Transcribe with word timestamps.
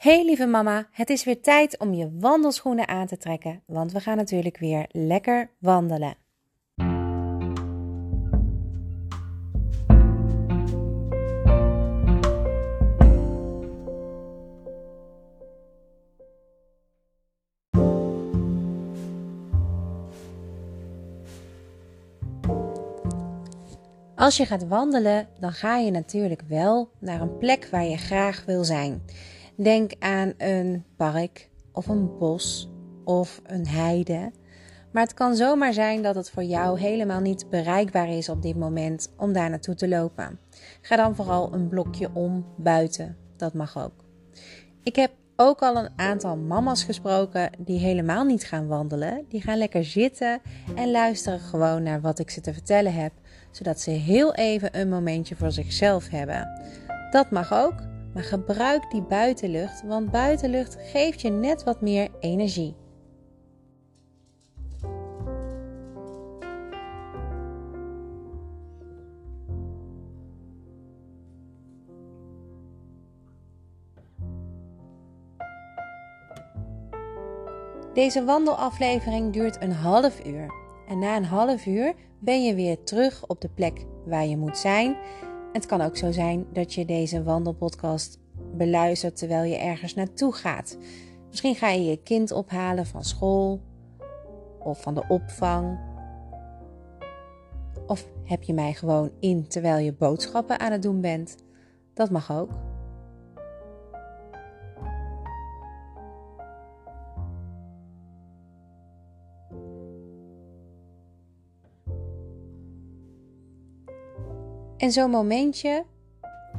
Hey 0.00 0.24
lieve 0.24 0.46
mama, 0.46 0.88
het 0.90 1.10
is 1.10 1.24
weer 1.24 1.40
tijd 1.40 1.78
om 1.78 1.94
je 1.94 2.10
wandelschoenen 2.18 2.88
aan 2.88 3.06
te 3.06 3.16
trekken, 3.16 3.62
want 3.66 3.92
we 3.92 4.00
gaan 4.00 4.16
natuurlijk 4.16 4.58
weer 4.58 4.86
lekker 4.88 5.50
wandelen. 5.58 6.14
Als 24.14 24.36
je 24.36 24.46
gaat 24.46 24.68
wandelen, 24.68 25.28
dan 25.40 25.52
ga 25.52 25.76
je 25.76 25.90
natuurlijk 25.90 26.42
wel 26.48 26.90
naar 26.98 27.20
een 27.20 27.38
plek 27.38 27.68
waar 27.70 27.84
je 27.84 27.96
graag 27.96 28.44
wil 28.44 28.64
zijn. 28.64 29.02
Denk 29.62 29.92
aan 29.98 30.32
een 30.38 30.84
park 30.96 31.50
of 31.72 31.88
een 31.88 32.18
bos 32.18 32.70
of 33.04 33.40
een 33.44 33.66
heide. 33.66 34.32
Maar 34.92 35.02
het 35.02 35.14
kan 35.14 35.36
zomaar 35.36 35.72
zijn 35.72 36.02
dat 36.02 36.14
het 36.14 36.30
voor 36.30 36.42
jou 36.42 36.80
helemaal 36.80 37.20
niet 37.20 37.50
bereikbaar 37.50 38.08
is 38.08 38.28
op 38.28 38.42
dit 38.42 38.56
moment 38.56 39.12
om 39.16 39.32
daar 39.32 39.50
naartoe 39.50 39.74
te 39.74 39.88
lopen. 39.88 40.38
Ga 40.80 40.96
dan 40.96 41.14
vooral 41.14 41.52
een 41.52 41.68
blokje 41.68 42.10
om 42.12 42.46
buiten. 42.56 43.16
Dat 43.36 43.54
mag 43.54 43.78
ook. 43.78 44.04
Ik 44.82 44.96
heb 44.96 45.10
ook 45.36 45.60
al 45.60 45.76
een 45.76 45.90
aantal 45.96 46.36
mama's 46.36 46.84
gesproken 46.84 47.50
die 47.58 47.78
helemaal 47.78 48.24
niet 48.24 48.44
gaan 48.44 48.66
wandelen. 48.66 49.24
Die 49.28 49.42
gaan 49.42 49.58
lekker 49.58 49.84
zitten 49.84 50.40
en 50.74 50.90
luisteren 50.90 51.40
gewoon 51.40 51.82
naar 51.82 52.00
wat 52.00 52.18
ik 52.18 52.30
ze 52.30 52.40
te 52.40 52.52
vertellen 52.52 52.94
heb, 52.94 53.12
zodat 53.50 53.80
ze 53.80 53.90
heel 53.90 54.34
even 54.34 54.80
een 54.80 54.88
momentje 54.88 55.36
voor 55.36 55.52
zichzelf 55.52 56.08
hebben. 56.08 56.48
Dat 57.10 57.30
mag 57.30 57.52
ook, 57.52 57.88
maar 58.14 58.24
gebruik 58.24 58.90
die 58.90 59.02
buitenlucht, 59.02 59.82
want 59.82 60.10
buitenlucht 60.10 60.76
geeft 60.80 61.20
je 61.20 61.30
net 61.30 61.64
wat 61.64 61.80
meer 61.80 62.08
energie. 62.20 62.74
Deze 77.94 78.24
wandelaflevering 78.24 79.32
duurt 79.32 79.62
een 79.62 79.72
half 79.72 80.26
uur. 80.26 80.54
En 80.88 80.98
na 80.98 81.16
een 81.16 81.24
half 81.24 81.66
uur 81.66 81.94
ben 82.18 82.44
je 82.44 82.54
weer 82.54 82.82
terug 82.82 83.26
op 83.26 83.40
de 83.40 83.48
plek 83.48 83.84
waar 84.06 84.26
je 84.26 84.36
moet 84.36 84.58
zijn. 84.58 84.96
Het 85.52 85.66
kan 85.66 85.80
ook 85.80 85.96
zo 85.96 86.10
zijn 86.10 86.46
dat 86.52 86.74
je 86.74 86.84
deze 86.84 87.22
wandelpodcast 87.22 88.18
beluistert 88.56 89.16
terwijl 89.16 89.42
je 89.42 89.56
ergens 89.56 89.94
naartoe 89.94 90.32
gaat. 90.32 90.78
Misschien 91.28 91.54
ga 91.54 91.68
je 91.68 91.84
je 91.84 92.02
kind 92.02 92.32
ophalen 92.32 92.86
van 92.86 93.04
school 93.04 93.60
of 94.58 94.82
van 94.82 94.94
de 94.94 95.04
opvang. 95.08 95.78
Of 97.86 98.08
heb 98.24 98.42
je 98.42 98.54
mij 98.54 98.72
gewoon 98.72 99.10
in 99.20 99.48
terwijl 99.48 99.78
je 99.84 99.92
boodschappen 99.92 100.60
aan 100.60 100.72
het 100.72 100.82
doen 100.82 101.00
bent. 101.00 101.36
Dat 101.94 102.10
mag 102.10 102.32
ook. 102.32 102.69
En 114.80 114.92
zo'n 114.92 115.10
momentje 115.10 115.84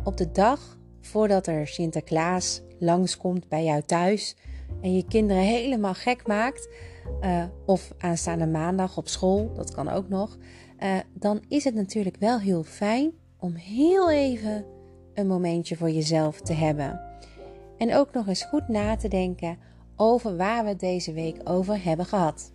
op 0.03 0.17
de 0.17 0.31
dag 0.31 0.77
voordat 1.01 1.47
er 1.47 1.67
Sinterklaas 1.67 2.61
langskomt 2.79 3.47
bij 3.47 3.63
jou 3.63 3.81
thuis 3.81 4.35
en 4.81 4.95
je 4.95 5.07
kinderen 5.07 5.43
helemaal 5.43 5.93
gek 5.93 6.27
maakt, 6.27 6.69
uh, 7.21 7.43
of 7.65 7.93
aanstaande 7.97 8.47
maandag 8.47 8.97
op 8.97 9.07
school, 9.07 9.53
dat 9.53 9.73
kan 9.73 9.89
ook 9.89 10.09
nog, 10.09 10.37
uh, 10.79 10.97
dan 11.13 11.43
is 11.47 11.63
het 11.63 11.73
natuurlijk 11.73 12.15
wel 12.19 12.39
heel 12.39 12.63
fijn 12.63 13.11
om 13.39 13.53
heel 13.53 14.11
even 14.11 14.65
een 15.13 15.27
momentje 15.27 15.75
voor 15.75 15.91
jezelf 15.91 16.41
te 16.41 16.53
hebben. 16.53 17.01
En 17.77 17.95
ook 17.95 18.13
nog 18.13 18.27
eens 18.27 18.43
goed 18.43 18.67
na 18.67 18.95
te 18.95 19.07
denken 19.07 19.57
over 19.95 20.37
waar 20.37 20.63
we 20.63 20.69
het 20.69 20.79
deze 20.79 21.13
week 21.13 21.49
over 21.49 21.83
hebben 21.83 22.05
gehad. 22.05 22.51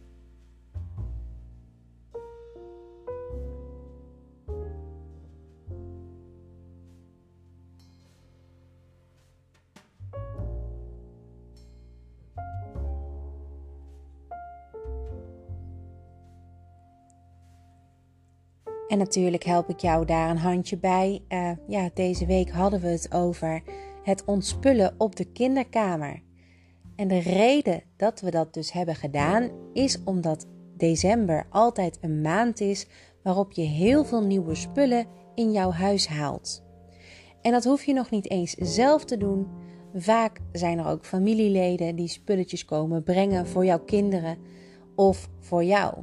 En 18.89 18.99
natuurlijk 18.99 19.45
help 19.45 19.69
ik 19.69 19.81
jou 19.81 20.05
daar 20.05 20.31
een 20.31 20.39
handje 20.39 20.79
bij. 20.79 21.23
Uh, 21.29 21.51
ja, 21.69 21.91
deze 21.95 22.27
week 22.27 22.51
hadden 22.51 22.81
we 22.81 22.89
het 22.89 23.15
over 23.15 23.63
het 24.03 24.25
ontspullen 24.25 24.95
op 24.99 25.17
de 25.17 25.25
kinderkamer. 25.25 26.23
En 26.97 27.09
de 27.09 27.19
reden 27.19 27.83
dat 27.97 28.21
we 28.21 28.31
dat 28.31 28.55
dus 28.55 28.73
hebben 28.73 28.95
gedaan 28.95 29.51
is 29.73 30.03
omdat 30.05 30.47
december 30.77 31.47
altijd 31.51 31.99
een 32.01 32.21
maand 32.21 32.61
is 32.61 32.87
waarop 33.23 33.53
je 33.53 33.63
heel 33.63 34.05
veel 34.05 34.23
nieuwe 34.23 34.55
spullen 34.55 35.07
in 35.35 35.53
jouw 35.53 35.71
huis 35.71 36.09
haalt. 36.09 36.65
En 37.43 37.53
dat 37.53 37.65
hoef 37.65 37.85
je 37.85 37.93
nog 37.93 38.11
niet 38.11 38.31
eens 38.31 38.55
zelf 38.55 39.05
te 39.05 39.17
doen. 39.17 39.47
Vaak 39.95 40.41
zijn 40.53 40.79
er 40.79 40.87
ook 40.87 41.05
familieleden 41.05 41.97
die 41.97 42.09
spulletjes 42.09 42.65
komen 42.65 43.03
brengen 43.03 43.47
voor 43.47 43.65
jouw 43.65 43.81
kinderen 43.81 44.39
of 44.95 45.29
voor 45.41 45.65
jou. 45.65 45.95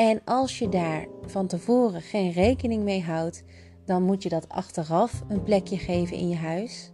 En 0.00 0.20
als 0.24 0.58
je 0.58 0.68
daar 0.68 1.06
van 1.26 1.46
tevoren 1.46 2.02
geen 2.02 2.32
rekening 2.32 2.82
mee 2.82 3.02
houdt, 3.02 3.42
dan 3.84 4.02
moet 4.02 4.22
je 4.22 4.28
dat 4.28 4.48
achteraf 4.48 5.22
een 5.28 5.42
plekje 5.42 5.76
geven 5.76 6.16
in 6.16 6.28
je 6.28 6.36
huis. 6.36 6.92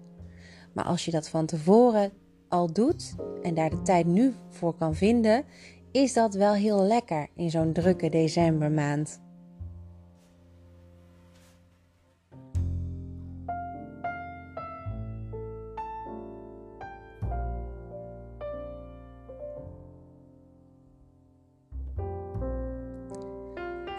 Maar 0.72 0.84
als 0.84 1.04
je 1.04 1.10
dat 1.10 1.28
van 1.28 1.46
tevoren 1.46 2.12
al 2.48 2.72
doet 2.72 3.14
en 3.42 3.54
daar 3.54 3.70
de 3.70 3.82
tijd 3.82 4.06
nu 4.06 4.34
voor 4.50 4.74
kan 4.74 4.94
vinden, 4.94 5.44
is 5.92 6.12
dat 6.12 6.34
wel 6.34 6.52
heel 6.52 6.82
lekker 6.82 7.28
in 7.34 7.50
zo'n 7.50 7.72
drukke 7.72 8.08
decembermaand. 8.08 9.20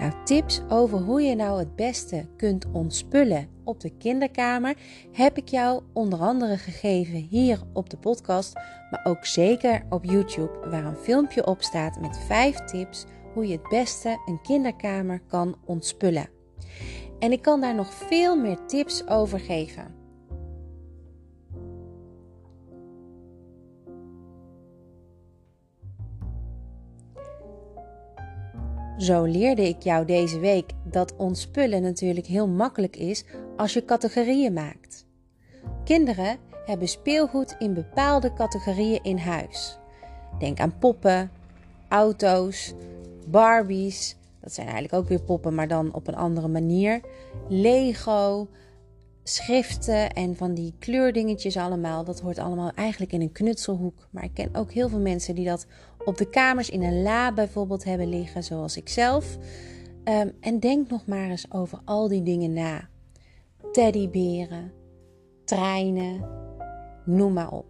Nou, 0.07 0.23
tips 0.23 0.61
over 0.69 0.99
hoe 0.99 1.21
je 1.21 1.35
nou 1.35 1.59
het 1.59 1.75
beste 1.75 2.27
kunt 2.37 2.65
ontspullen 2.71 3.49
op 3.63 3.79
de 3.79 3.97
kinderkamer 3.97 4.75
heb 5.11 5.37
ik 5.37 5.47
jou 5.47 5.83
onder 5.93 6.19
andere 6.19 6.57
gegeven 6.57 7.27
hier 7.29 7.59
op 7.73 7.89
de 7.89 7.97
podcast, 7.97 8.53
maar 8.91 9.01
ook 9.03 9.25
zeker 9.25 9.85
op 9.89 10.03
YouTube, 10.03 10.69
waar 10.69 10.85
een 10.85 10.95
filmpje 10.95 11.45
op 11.45 11.61
staat 11.61 11.99
met 12.01 12.19
5 12.27 12.55
tips 12.55 13.05
hoe 13.33 13.47
je 13.47 13.51
het 13.51 13.69
beste 13.69 14.21
een 14.25 14.41
kinderkamer 14.41 15.21
kan 15.27 15.55
ontspullen. 15.65 16.29
En 17.19 17.31
ik 17.31 17.41
kan 17.41 17.61
daar 17.61 17.75
nog 17.75 17.93
veel 17.93 18.35
meer 18.35 18.65
tips 18.65 19.07
over 19.07 19.39
geven. 19.39 19.96
Zo 29.07 29.23
leerde 29.23 29.67
ik 29.67 29.83
jou 29.83 30.05
deze 30.05 30.39
week 30.39 30.71
dat 30.83 31.15
ontspullen 31.15 31.81
natuurlijk 31.81 32.25
heel 32.25 32.47
makkelijk 32.47 32.95
is 32.95 33.23
als 33.55 33.73
je 33.73 33.85
categorieën 33.85 34.53
maakt. 34.53 35.05
Kinderen 35.83 36.37
hebben 36.65 36.87
speelgoed 36.87 37.55
in 37.59 37.73
bepaalde 37.73 38.33
categorieën 38.33 39.03
in 39.03 39.17
huis. 39.17 39.77
Denk 40.39 40.59
aan 40.59 40.77
poppen, 40.77 41.31
auto's, 41.89 42.73
Barbies. 43.27 44.15
Dat 44.41 44.53
zijn 44.53 44.67
eigenlijk 44.67 45.03
ook 45.03 45.09
weer 45.09 45.23
poppen, 45.23 45.55
maar 45.55 45.67
dan 45.67 45.93
op 45.93 46.07
een 46.07 46.15
andere 46.15 46.47
manier. 46.47 47.01
Lego, 47.49 48.47
schriften 49.23 50.13
en 50.13 50.35
van 50.35 50.53
die 50.53 50.73
kleurdingetjes 50.79 51.57
allemaal. 51.57 52.03
Dat 52.03 52.19
hoort 52.19 52.39
allemaal 52.39 52.71
eigenlijk 52.75 53.11
in 53.11 53.21
een 53.21 53.31
knutselhoek. 53.31 54.07
Maar 54.11 54.23
ik 54.23 54.33
ken 54.33 54.55
ook 54.55 54.71
heel 54.71 54.89
veel 54.89 54.99
mensen 54.99 55.35
die 55.35 55.45
dat 55.45 55.65
op 56.07 56.17
de 56.17 56.29
kamers 56.29 56.69
in 56.69 56.83
een 56.83 57.01
la 57.01 57.33
bijvoorbeeld 57.33 57.83
hebben 57.83 58.09
liggen, 58.09 58.43
zoals 58.43 58.77
ik 58.77 58.89
zelf. 58.89 59.37
Um, 60.03 60.31
en 60.39 60.59
denk 60.59 60.89
nog 60.89 61.05
maar 61.05 61.29
eens 61.29 61.51
over 61.51 61.79
al 61.85 62.07
die 62.07 62.23
dingen 62.23 62.53
na. 62.53 62.89
Teddyberen, 63.71 64.73
treinen, 65.45 66.29
noem 67.05 67.33
maar 67.33 67.51
op. 67.51 67.65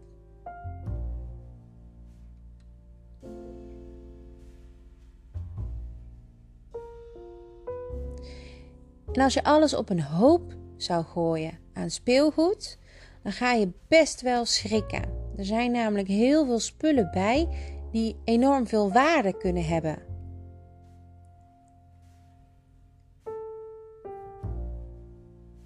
En 9.11 9.23
als 9.23 9.33
je 9.33 9.43
alles 9.43 9.75
op 9.75 9.89
een 9.89 10.01
hoop 10.01 10.53
zou 10.75 11.03
gooien 11.03 11.59
aan 11.73 11.89
speelgoed, 11.89 12.77
dan 13.23 13.31
ga 13.31 13.53
je 13.53 13.69
best 13.87 14.21
wel 14.21 14.45
schrikken. 14.45 15.03
Er 15.37 15.45
zijn 15.45 15.71
namelijk 15.71 16.07
heel 16.07 16.45
veel 16.45 16.59
spullen 16.59 17.09
bij 17.11 17.47
die 17.91 18.15
enorm 18.23 18.67
veel 18.67 18.91
waarde 18.91 19.37
kunnen 19.37 19.65
hebben. 19.65 19.97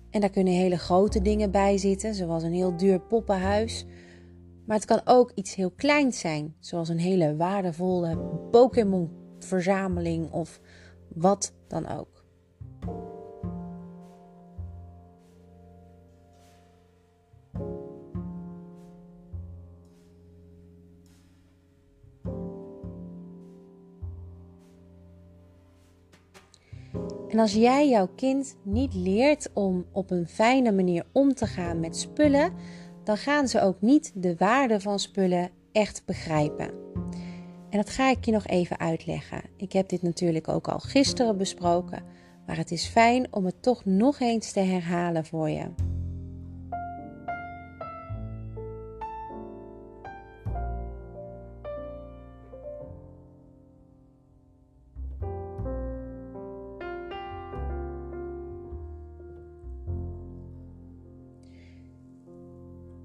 En 0.10 0.22
daar 0.22 0.30
kunnen 0.30 0.54
hele 0.54 0.78
grote 0.78 1.22
dingen 1.22 1.52
bij 1.52 1.78
zitten, 1.78 2.14
zoals 2.14 2.44
een 2.44 2.54
heel 2.54 2.78
duur 2.78 3.00
poppenhuis. 3.00 3.86
Maar 4.66 4.76
het 4.76 4.86
kan 4.86 5.02
ook 5.06 5.32
iets 5.36 5.56
heel 5.56 5.72
kleins 5.72 6.20
zijn, 6.20 6.56
zoals 6.60 6.90
een 6.90 7.00
hele 7.00 7.36
waardevolle 7.36 8.18
Pokémon-verzameling 8.52 10.32
of 10.32 10.60
wat 11.08 11.54
dan 11.68 11.88
ook. 11.88 12.21
Als 27.42 27.54
jij 27.54 27.90
jouw 27.90 28.10
kind 28.16 28.56
niet 28.64 28.94
leert 28.94 29.50
om 29.54 29.86
op 29.92 30.12
een 30.12 30.28
fijne 30.28 30.72
manier 30.72 31.06
om 31.12 31.34
te 31.34 31.48
gaan 31.48 31.80
met 31.80 31.98
spullen, 31.98 32.54
dan 33.04 33.18
gaan 33.18 33.48
ze 33.48 33.62
ook 33.62 33.82
niet 33.82 34.12
de 34.16 34.36
waarde 34.38 34.80
van 34.80 35.00
spullen 35.00 35.50
echt 35.72 36.06
begrijpen. 36.06 36.72
En 37.70 37.78
dat 37.78 37.90
ga 37.90 38.10
ik 38.10 38.26
je 38.26 38.32
nog 38.32 38.48
even 38.48 38.80
uitleggen. 38.80 39.42
Ik 39.58 39.72
heb 39.72 39.90
dit 39.90 40.02
natuurlijk 40.02 40.48
ook 40.48 40.68
al 40.68 40.80
gisteren 40.80 41.38
besproken, 41.38 42.04
maar 42.46 42.58
het 42.58 42.72
is 42.72 42.88
fijn 42.88 43.34
om 43.34 43.46
het 43.46 43.62
toch 43.62 43.86
nog 43.86 44.20
eens 44.20 44.52
te 44.52 44.60
herhalen 44.60 45.26
voor 45.26 45.50
je. 45.50 45.91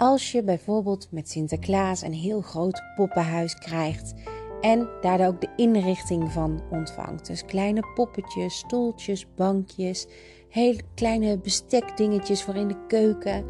Als 0.07 0.33
je 0.33 0.43
bijvoorbeeld 0.43 1.09
met 1.11 1.31
Sinterklaas 1.31 2.03
een 2.03 2.13
heel 2.13 2.41
groot 2.41 2.83
poppenhuis 2.97 3.55
krijgt 3.55 4.15
en 4.61 4.89
daar 5.01 5.27
ook 5.27 5.41
de 5.41 5.49
inrichting 5.57 6.33
van 6.33 6.63
ontvangt. 6.71 7.27
Dus 7.27 7.45
kleine 7.45 7.83
poppetjes, 7.95 8.59
stoeltjes, 8.59 9.27
bankjes, 9.35 10.07
heel 10.49 10.77
kleine 10.95 11.39
bestekdingetjes 11.39 12.43
voor 12.43 12.55
in 12.55 12.69
de 12.69 12.87
keuken, 12.87 13.45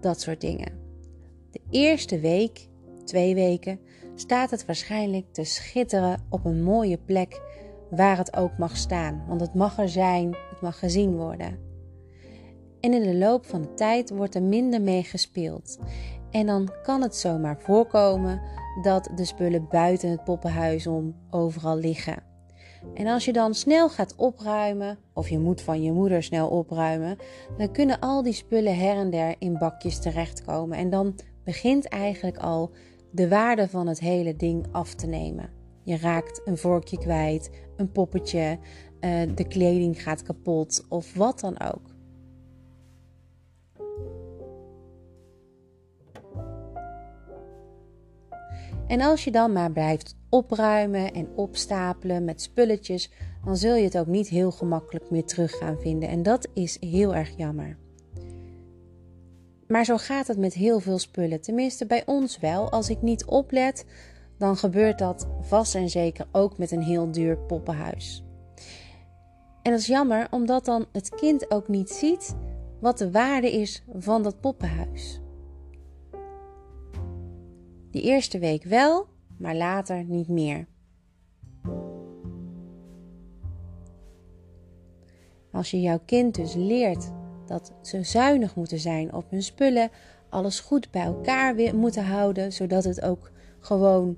dat 0.00 0.20
soort 0.20 0.40
dingen. 0.40 0.72
De 1.50 1.60
eerste 1.70 2.20
week, 2.20 2.68
twee 3.04 3.34
weken, 3.34 3.80
staat 4.14 4.50
het 4.50 4.66
waarschijnlijk 4.66 5.32
te 5.32 5.44
schitteren 5.44 6.26
op 6.30 6.44
een 6.44 6.62
mooie 6.62 6.98
plek 6.98 7.40
waar 7.90 8.16
het 8.16 8.36
ook 8.36 8.58
mag 8.58 8.76
staan. 8.76 9.24
Want 9.28 9.40
het 9.40 9.54
mag 9.54 9.78
er 9.78 9.88
zijn, 9.88 10.36
het 10.50 10.60
mag 10.60 10.78
gezien 10.78 11.16
worden. 11.16 11.63
En 12.84 12.92
in 12.92 13.02
de 13.02 13.14
loop 13.14 13.46
van 13.46 13.62
de 13.62 13.74
tijd 13.74 14.10
wordt 14.10 14.34
er 14.34 14.42
minder 14.42 14.80
mee 14.80 15.02
gespeeld. 15.02 15.78
En 16.30 16.46
dan 16.46 16.68
kan 16.82 17.02
het 17.02 17.16
zomaar 17.16 17.60
voorkomen 17.60 18.40
dat 18.82 19.10
de 19.14 19.24
spullen 19.24 19.66
buiten 19.68 20.10
het 20.10 20.24
poppenhuis 20.24 20.86
om 20.86 21.14
overal 21.30 21.76
liggen. 21.76 22.22
En 22.94 23.06
als 23.06 23.24
je 23.24 23.32
dan 23.32 23.54
snel 23.54 23.88
gaat 23.88 24.14
opruimen, 24.16 24.98
of 25.12 25.28
je 25.28 25.38
moet 25.38 25.62
van 25.62 25.82
je 25.82 25.92
moeder 25.92 26.22
snel 26.22 26.48
opruimen, 26.48 27.16
dan 27.58 27.72
kunnen 27.72 28.00
al 28.00 28.22
die 28.22 28.32
spullen 28.32 28.78
her 28.78 28.96
en 28.96 29.10
der 29.10 29.34
in 29.38 29.58
bakjes 29.58 29.98
terechtkomen. 29.98 30.78
En 30.78 30.90
dan 30.90 31.14
begint 31.44 31.88
eigenlijk 31.88 32.36
al 32.36 32.70
de 33.10 33.28
waarde 33.28 33.68
van 33.68 33.86
het 33.86 34.00
hele 34.00 34.36
ding 34.36 34.66
af 34.70 34.94
te 34.94 35.06
nemen. 35.06 35.50
Je 35.82 35.96
raakt 35.96 36.40
een 36.44 36.58
vorkje 36.58 36.98
kwijt, 36.98 37.50
een 37.76 37.92
poppetje, 37.92 38.58
eh, 39.00 39.20
de 39.34 39.46
kleding 39.46 40.02
gaat 40.02 40.22
kapot 40.22 40.84
of 40.88 41.14
wat 41.14 41.40
dan 41.40 41.60
ook. 41.60 41.93
En 48.86 49.00
als 49.00 49.24
je 49.24 49.30
dan 49.30 49.52
maar 49.52 49.72
blijft 49.72 50.16
opruimen 50.28 51.12
en 51.12 51.28
opstapelen 51.34 52.24
met 52.24 52.42
spulletjes, 52.42 53.10
dan 53.44 53.56
zul 53.56 53.74
je 53.74 53.84
het 53.84 53.98
ook 53.98 54.06
niet 54.06 54.28
heel 54.28 54.50
gemakkelijk 54.50 55.10
meer 55.10 55.24
terug 55.24 55.52
gaan 55.52 55.78
vinden. 55.80 56.08
En 56.08 56.22
dat 56.22 56.48
is 56.54 56.76
heel 56.80 57.14
erg 57.14 57.36
jammer. 57.36 57.76
Maar 59.66 59.84
zo 59.84 59.96
gaat 59.96 60.26
het 60.26 60.38
met 60.38 60.54
heel 60.54 60.80
veel 60.80 60.98
spullen. 60.98 61.40
Tenminste, 61.40 61.86
bij 61.86 62.02
ons 62.06 62.38
wel. 62.38 62.70
Als 62.70 62.88
ik 62.88 63.02
niet 63.02 63.24
oplet, 63.24 63.86
dan 64.38 64.56
gebeurt 64.56 64.98
dat 64.98 65.26
vast 65.40 65.74
en 65.74 65.88
zeker 65.88 66.26
ook 66.32 66.58
met 66.58 66.70
een 66.70 66.82
heel 66.82 67.10
duur 67.10 67.38
poppenhuis. 67.38 68.24
En 69.62 69.70
dat 69.70 69.80
is 69.80 69.86
jammer, 69.86 70.26
omdat 70.30 70.64
dan 70.64 70.86
het 70.92 71.08
kind 71.14 71.50
ook 71.50 71.68
niet 71.68 71.90
ziet 71.90 72.36
wat 72.80 72.98
de 72.98 73.10
waarde 73.10 73.52
is 73.52 73.84
van 73.96 74.22
dat 74.22 74.40
poppenhuis. 74.40 75.20
De 77.94 78.00
eerste 78.00 78.38
week 78.38 78.64
wel, 78.64 79.06
maar 79.36 79.54
later 79.54 80.04
niet 80.04 80.28
meer. 80.28 80.66
Als 85.52 85.70
je 85.70 85.80
jouw 85.80 86.00
kind 86.04 86.34
dus 86.34 86.54
leert 86.54 87.10
dat 87.46 87.72
ze 87.82 88.02
zuinig 88.02 88.56
moeten 88.56 88.78
zijn 88.78 89.14
op 89.14 89.30
hun 89.30 89.42
spullen, 89.42 89.90
alles 90.28 90.60
goed 90.60 90.90
bij 90.90 91.02
elkaar 91.02 91.74
moeten 91.74 92.04
houden, 92.04 92.52
zodat 92.52 92.84
het 92.84 93.02
ook 93.02 93.30
gewoon 93.60 94.16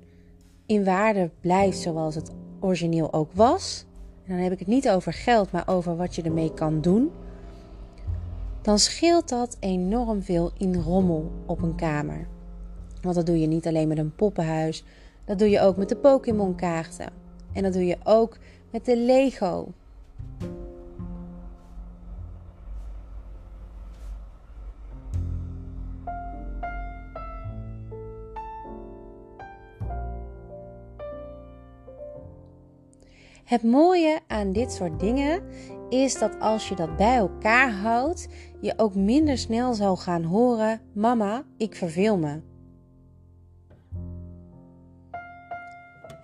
in 0.65 0.83
waarde 0.83 1.31
blijft 1.41 1.77
zoals 1.77 2.15
het 2.15 2.31
origineel 2.59 3.13
ook 3.13 3.31
was. 3.31 3.85
En 4.23 4.33
dan 4.33 4.43
heb 4.43 4.51
ik 4.51 4.59
het 4.59 4.67
niet 4.67 4.89
over 4.89 5.13
geld, 5.13 5.51
maar 5.51 5.67
over 5.67 5.95
wat 5.95 6.15
je 6.15 6.21
ermee 6.21 6.53
kan 6.53 6.81
doen. 6.81 7.11
Dan 8.61 8.79
scheelt 8.79 9.29
dat 9.29 9.57
enorm 9.59 10.21
veel 10.21 10.51
in 10.57 10.75
rommel 10.75 11.31
op 11.45 11.61
een 11.61 11.75
kamer. 11.75 12.35
Want 13.01 13.15
dat 13.15 13.25
doe 13.25 13.39
je 13.39 13.47
niet 13.47 13.67
alleen 13.67 13.87
met 13.87 13.97
een 13.97 14.15
poppenhuis. 14.15 14.83
Dat 15.25 15.39
doe 15.39 15.49
je 15.49 15.59
ook 15.59 15.77
met 15.77 15.89
de 15.89 15.97
Pokémon 15.97 16.55
kaarten. 16.55 17.09
En 17.53 17.63
dat 17.63 17.73
doe 17.73 17.85
je 17.85 17.97
ook 18.03 18.37
met 18.71 18.85
de 18.85 18.97
Lego. 18.97 19.67
Het 33.47 33.63
mooie 33.63 34.19
aan 34.27 34.51
dit 34.51 34.71
soort 34.71 34.99
dingen 34.99 35.43
is 35.89 36.19
dat 36.19 36.39
als 36.39 36.69
je 36.69 36.75
dat 36.75 36.95
bij 36.95 37.15
elkaar 37.15 37.71
houdt, 37.71 38.27
je 38.61 38.73
ook 38.77 38.95
minder 38.95 39.37
snel 39.37 39.73
zal 39.73 39.95
gaan 39.95 40.23
horen: 40.23 40.81
Mama, 40.93 41.43
ik 41.57 41.75
verveel 41.75 42.17
me. 42.17 42.41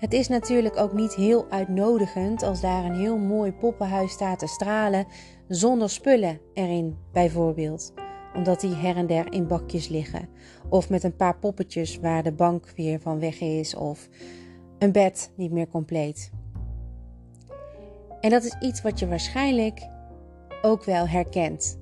Het 0.04 0.14
is 0.14 0.28
natuurlijk 0.28 0.78
ook 0.78 0.94
niet 0.94 1.16
heel 1.16 1.46
uitnodigend 1.50 2.44
als 2.44 2.62
daar 2.62 2.86
een 2.86 2.96
heel 2.96 3.18
mooi 3.18 3.52
poppenhuis 3.52 4.12
staat 4.12 4.40
te 4.40 4.48
stralen 4.48 5.06
zonder 5.48 5.90
spullen 5.90 6.40
erin, 6.54 6.98
bijvoorbeeld, 7.12 7.94
omdat 8.36 8.62
die 8.62 8.74
her 8.74 8.96
en 8.96 9.08
der 9.08 9.34
in 9.34 9.48
bakjes 9.48 9.88
liggen, 9.88 10.30
of 10.70 10.90
met 10.90 11.04
een 11.04 11.16
paar 11.16 11.38
poppetjes 11.38 12.00
waar 12.00 12.24
de 12.24 12.32
bank 12.32 12.72
weer 12.76 13.00
van 13.00 13.20
weg 13.20 13.42
is, 13.42 13.76
of 13.76 14.10
een 14.80 14.92
bed 14.92 15.32
niet 15.36 15.52
meer 15.52 15.68
compleet. 15.68 16.32
En 18.20 18.30
dat 18.30 18.44
is 18.44 18.56
iets 18.60 18.82
wat 18.82 19.00
je 19.00 19.08
waarschijnlijk 19.08 19.88
ook 20.62 20.84
wel 20.84 21.08
herkent. 21.08 21.80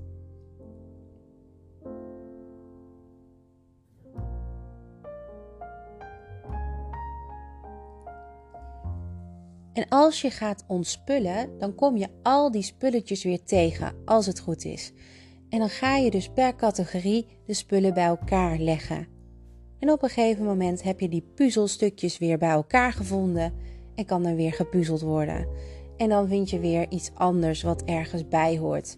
En 9.74 9.86
als 9.90 10.22
je 10.22 10.30
gaat 10.30 10.63
ontspullen, 10.68 11.58
dan 11.58 11.75
kom 11.75 11.98
je 11.98 12.08
al 12.24 12.51
die 12.51 12.63
spulletjes 12.63 13.24
weer 13.24 13.44
tegen, 13.44 13.96
als 14.06 14.25
het 14.25 14.40
goed 14.40 14.66
is. 14.66 14.94
En 15.50 15.60
dan 15.60 15.70
ga 15.70 15.96
je 15.96 16.12
dus 16.12 16.30
per 16.30 16.56
categorie 16.56 17.28
de 17.46 17.54
spullen 17.54 17.94
bij 17.94 18.06
elkaar 18.06 18.58
leggen. 18.58 19.08
En 19.80 19.92
op 19.92 20.04
een 20.04 20.10
gegeven 20.10 20.46
moment 20.46 20.84
heb 20.84 21.00
je 21.00 21.10
die 21.10 21.32
puzzelstukjes 21.36 22.18
weer 22.18 22.38
bij 22.38 22.50
elkaar 22.50 22.94
gevonden 22.94 23.54
en 23.96 24.06
kan 24.06 24.25
er 24.25 24.36
weer 24.36 24.54
gepuzzeld 24.54 25.01
worden. 25.01 25.48
En 25.98 26.10
dan 26.10 26.28
vind 26.28 26.50
je 26.50 26.60
weer 26.60 26.90
iets 26.90 27.12
anders 27.13 27.62
wat 27.62 27.84
ergens 27.84 28.28
bij 28.28 28.58
hoort. 28.58 28.98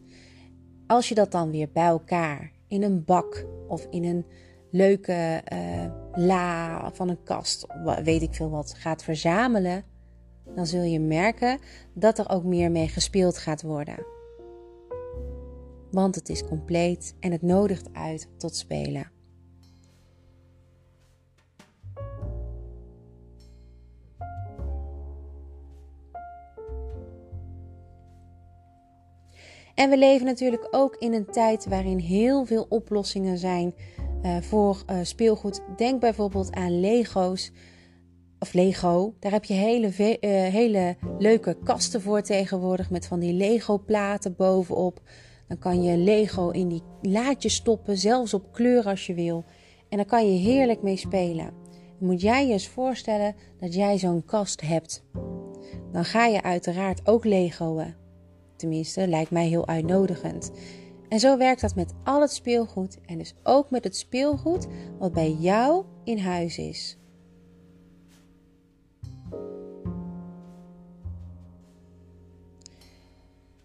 Als 0.88 1.10
je 1.10 1.16
dat 1.16 1.32
dan 1.32 1.52
weer 1.52 1.70
bij 1.72 1.86
elkaar 1.86 2.52
in 2.68 2.84
een 2.84 3.04
bak 3.04 3.46
of 3.68 3.88
in 3.90 4.04
een 4.04 4.26
leuke 4.72 5.44
uh, 5.54 5.86
la 6.26 6.90
van 6.94 7.10
een 7.10 7.24
kast, 7.24 7.68
weet 8.04 8.22
ik 8.22 8.34
veel 8.34 8.50
wat, 8.50 8.74
gaat 8.78 9.04
verzamelen, 9.04 9.84
dan 10.56 10.66
zul 10.66 10.84
je 10.84 11.00
merken 11.00 11.60
dat 11.94 12.20
er 12.20 12.30
ook 12.30 12.44
meer 12.44 12.72
mee 12.72 12.88
gespeeld 12.88 13.38
gaat 13.38 13.62
worden. 13.62 14.06
Want 15.92 16.16
het 16.16 16.30
is 16.30 16.46
compleet 16.46 17.16
en 17.20 17.32
het 17.32 17.42
nodigt 17.42 17.94
uit 17.94 18.30
tot 18.38 18.56
spelen. 18.56 19.12
En 29.76 29.90
we 29.90 29.98
leven 29.98 30.26
natuurlijk 30.26 30.68
ook 30.72 30.96
in 30.96 31.14
een 31.14 31.32
tijd 31.32 31.66
waarin 31.66 31.98
heel 31.98 32.46
veel 32.46 32.66
oplossingen 32.70 33.38
zijn 33.38 33.74
eh, 34.22 34.38
voor 34.42 34.84
eh, 34.86 34.98
speelgoed. 35.02 35.62
Denk 35.78 36.00
bijvoorbeeld 36.00 36.52
aan 36.52 36.80
Lego's 36.80 37.52
of 38.44 38.54
Lego. 38.54 39.14
Daar 39.20 39.32
heb 39.32 39.44
je 39.44 39.54
hele, 39.54 39.88
uh, 39.88 40.20
hele 40.54 40.96
leuke 41.20 41.58
kasten 41.64 42.02
voor 42.02 42.22
tegenwoordig 42.22 42.90
met 42.90 43.08
van 43.08 43.20
die 43.20 43.34
Lego-platen 43.34 44.36
bovenop. 44.36 45.02
Dan 45.48 45.58
kan 45.58 45.84
je 45.84 45.98
Lego 45.98 46.50
in 46.50 46.68
die 46.68 46.82
laadjes 47.02 47.56
stoppen, 47.56 47.98
zelfs 47.98 48.34
op 48.34 48.52
kleur 48.52 48.86
als 48.86 49.06
je 49.06 49.14
wil. 49.14 49.44
En 49.90 49.98
dan 49.98 50.06
kan 50.06 50.32
je 50.32 50.40
heerlijk 50.40 50.82
mee 50.82 50.98
spelen. 50.98 51.54
Moet 52.00 52.22
jij 52.22 52.48
je 52.48 52.54
eens 52.54 52.68
voorstellen 52.68 53.36
dat 53.60 53.74
jij 53.74 53.98
zo'n 53.98 54.26
kast 54.26 54.62
hebt. 54.62 55.04
Dan 55.92 56.06
ga 56.06 56.26
je 56.26 56.42
uiteraard 56.42 57.08
ook 57.08 57.26
Legoen. 57.26 57.96
Tenminste, 58.56 59.08
lijkt 59.08 59.32
mij 59.32 59.48
heel 59.48 59.68
uitnodigend. 59.68 60.52
En 61.10 61.20
zo 61.20 61.38
werkt 61.38 61.62
dat 61.62 61.76
met 61.76 61.94
al 62.04 62.22
het 62.22 62.32
speelgoed 62.32 62.98
en 63.06 63.18
dus 63.18 63.36
ook 63.44 63.70
met 63.70 63.84
het 63.84 63.96
speelgoed 63.96 64.68
wat 65.00 65.14
bij 65.14 65.32
jou 65.32 65.86
in 66.04 66.18
huis 66.18 66.58
is. 66.58 66.98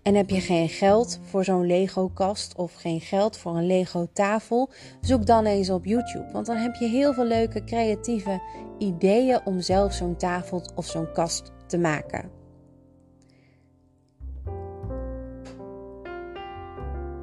En 0.08 0.14
heb 0.14 0.30
je 0.30 0.40
geen 0.40 0.68
geld 0.68 1.20
voor 1.22 1.44
zo'n 1.44 1.66
Lego-kast 1.66 2.56
of 2.56 2.74
geen 2.74 3.00
geld 3.00 3.36
voor 3.36 3.56
een 3.56 3.66
Lego-tafel? 3.66 4.70
Zoek 5.00 5.26
dan 5.26 5.46
eens 5.46 5.70
op 5.70 5.84
YouTube, 5.84 6.32
want 6.32 6.46
dan 6.46 6.56
heb 6.56 6.74
je 6.74 6.86
heel 6.86 7.12
veel 7.14 7.24
leuke 7.24 7.64
creatieve 7.64 8.40
ideeën 8.78 9.40
om 9.44 9.60
zelf 9.60 9.92
zo'n 9.92 10.16
tafel 10.16 10.62
of 10.74 10.86
zo'n 10.86 11.12
kast 11.12 11.52
te 11.66 11.78
maken. 11.78 12.30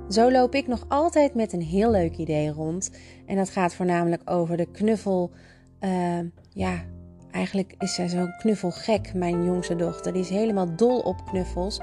Zo 0.10 0.32
loop 0.32 0.56
ik 0.56 0.68
nog 0.68 0.86
altijd 0.88 1.36
met 1.36 1.54
een 1.54 1.62
heel 1.62 1.92
leuk 1.92 2.18
idee 2.18 2.50
rond. 2.50 2.92
En 3.26 3.36
dat 3.36 3.50
gaat 3.50 3.74
voornamelijk 3.74 4.30
over 4.30 4.58
de 4.58 4.72
knuffel. 4.72 5.32
Uh, 5.80 6.20
ja, 6.50 6.84
eigenlijk 7.32 7.76
is 7.80 7.94
zij 7.94 8.08
zo 8.08 8.28
knuffelgek, 8.40 9.14
mijn 9.14 9.44
jongste 9.44 9.76
dochter. 9.76 10.14
Die 10.14 10.22
is 10.22 10.30
helemaal 10.30 10.76
dol 10.76 11.00
op 11.00 11.26
knuffels. 11.26 11.82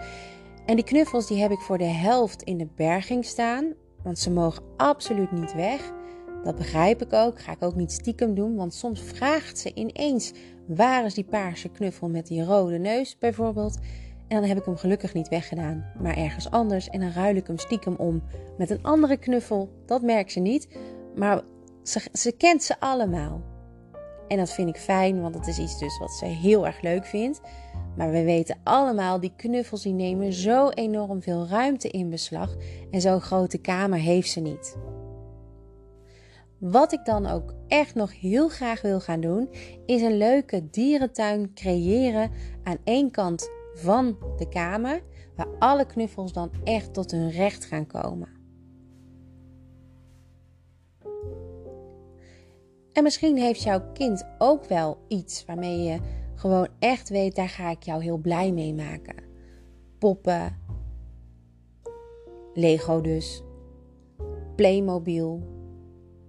En 0.67 0.77
die 0.77 0.85
knuffels 0.85 1.27
die 1.27 1.41
heb 1.41 1.51
ik 1.51 1.61
voor 1.61 1.79
de 1.79 1.85
helft 1.85 2.43
in 2.43 2.59
de 2.59 2.69
berging 2.77 3.25
staan. 3.25 3.75
Want 4.03 4.19
ze 4.19 4.31
mogen 4.31 4.63
absoluut 4.77 5.33
niet 5.33 5.55
weg. 5.55 5.93
Dat 6.45 6.57
begrijp 6.57 7.03
ik 7.03 7.13
ook. 7.13 7.41
Ga 7.41 7.53
ik 7.53 7.63
ook 7.63 7.75
niet 7.75 7.93
stiekem 7.93 8.35
doen. 8.35 8.57
Want 8.57 8.75
soms 8.75 9.01
vraagt 9.01 9.59
ze 9.59 9.75
ineens: 9.75 10.33
waar 10.67 11.05
is 11.05 11.15
die 11.15 11.25
paarse 11.25 11.69
knuffel 11.69 12.09
met 12.09 12.27
die 12.27 12.45
rode 12.45 12.79
neus 12.79 13.19
bijvoorbeeld? 13.19 13.79
En 14.29 14.41
dan 14.41 14.49
heb 14.49 14.59
ik 14.59 14.65
hem 14.65 14.77
gelukkig 14.77 15.15
niet 15.15 15.29
weggedaan, 15.29 15.85
maar 15.99 16.17
ergens 16.17 16.51
anders. 16.51 16.89
En 16.89 17.01
dan 17.01 17.11
ruil 17.11 17.37
ik 17.37 17.47
hem 17.47 17.59
stiekem 17.59 17.95
om 17.95 18.23
met 18.59 18.71
een 18.71 18.83
andere 18.83 19.17
knuffel. 19.17 19.69
Dat 19.87 20.03
merkt 20.03 20.33
ze 20.33 20.41
niet, 20.41 20.69
maar 21.17 21.43
ze, 21.83 22.01
ze 22.13 22.33
kent 22.33 22.63
ze 22.63 22.81
allemaal. 22.81 23.43
En 24.29 24.37
dat 24.37 24.53
vind 24.53 24.69
ik 24.69 24.77
fijn, 24.77 25.21
want 25.21 25.35
het 25.35 25.47
is 25.47 25.59
iets 25.59 25.79
dus 25.79 25.99
wat 25.99 26.11
ze 26.11 26.25
heel 26.25 26.67
erg 26.67 26.81
leuk 26.81 27.05
vindt. 27.05 27.41
Maar 27.97 28.11
we 28.11 28.25
weten 28.25 28.57
allemaal, 28.65 29.21
die 29.21 29.33
knuffels 29.37 29.83
die 29.83 29.93
nemen 29.93 30.33
zo 30.33 30.69
enorm 30.69 31.23
veel 31.23 31.47
ruimte 31.47 31.89
in 31.89 32.11
beslag. 32.11 32.57
En 32.91 33.01
zo'n 33.01 33.21
grote 33.21 33.59
kamer 33.59 33.99
heeft 33.99 34.31
ze 34.31 34.41
niet. 34.41 34.77
Wat 36.59 36.93
ik 36.93 37.05
dan 37.05 37.27
ook 37.27 37.55
echt 37.69 37.95
nog 37.95 38.21
heel 38.21 38.49
graag 38.49 38.83
wil 38.83 39.01
gaan 39.01 39.21
doen, 39.21 39.49
is 39.87 40.03
een 40.03 40.17
leuke 40.17 40.71
dierentuin 40.71 41.55
creëren. 41.55 42.31
Aan 42.63 42.79
één 42.85 43.11
kant 43.11 43.51
van 43.75 44.17
de 44.37 44.49
kamer, 44.49 45.03
waar 45.37 45.49
alle 45.59 45.87
knuffels 45.87 46.33
dan 46.33 46.51
echt 46.65 46.95
tot 46.95 47.11
hun 47.11 47.31
recht 47.31 47.65
gaan 47.65 47.87
komen. 47.87 48.29
En 52.93 53.03
misschien 53.03 53.37
heeft 53.37 53.63
jouw 53.63 53.93
kind 53.93 54.25
ook 54.39 54.65
wel 54.65 54.99
iets 55.09 55.45
waarmee 55.45 55.83
je 55.83 55.99
gewoon 56.43 56.69
echt 56.79 57.09
weet, 57.09 57.37
daar 57.37 57.49
ga 57.49 57.71
ik 57.71 57.83
jou 57.83 58.03
heel 58.03 58.17
blij 58.17 58.53
mee 58.53 58.75
maken. 58.75 59.15
Poppen, 59.99 60.59
Lego 62.55 63.01
dus, 63.01 63.43
Playmobil, 64.57 65.43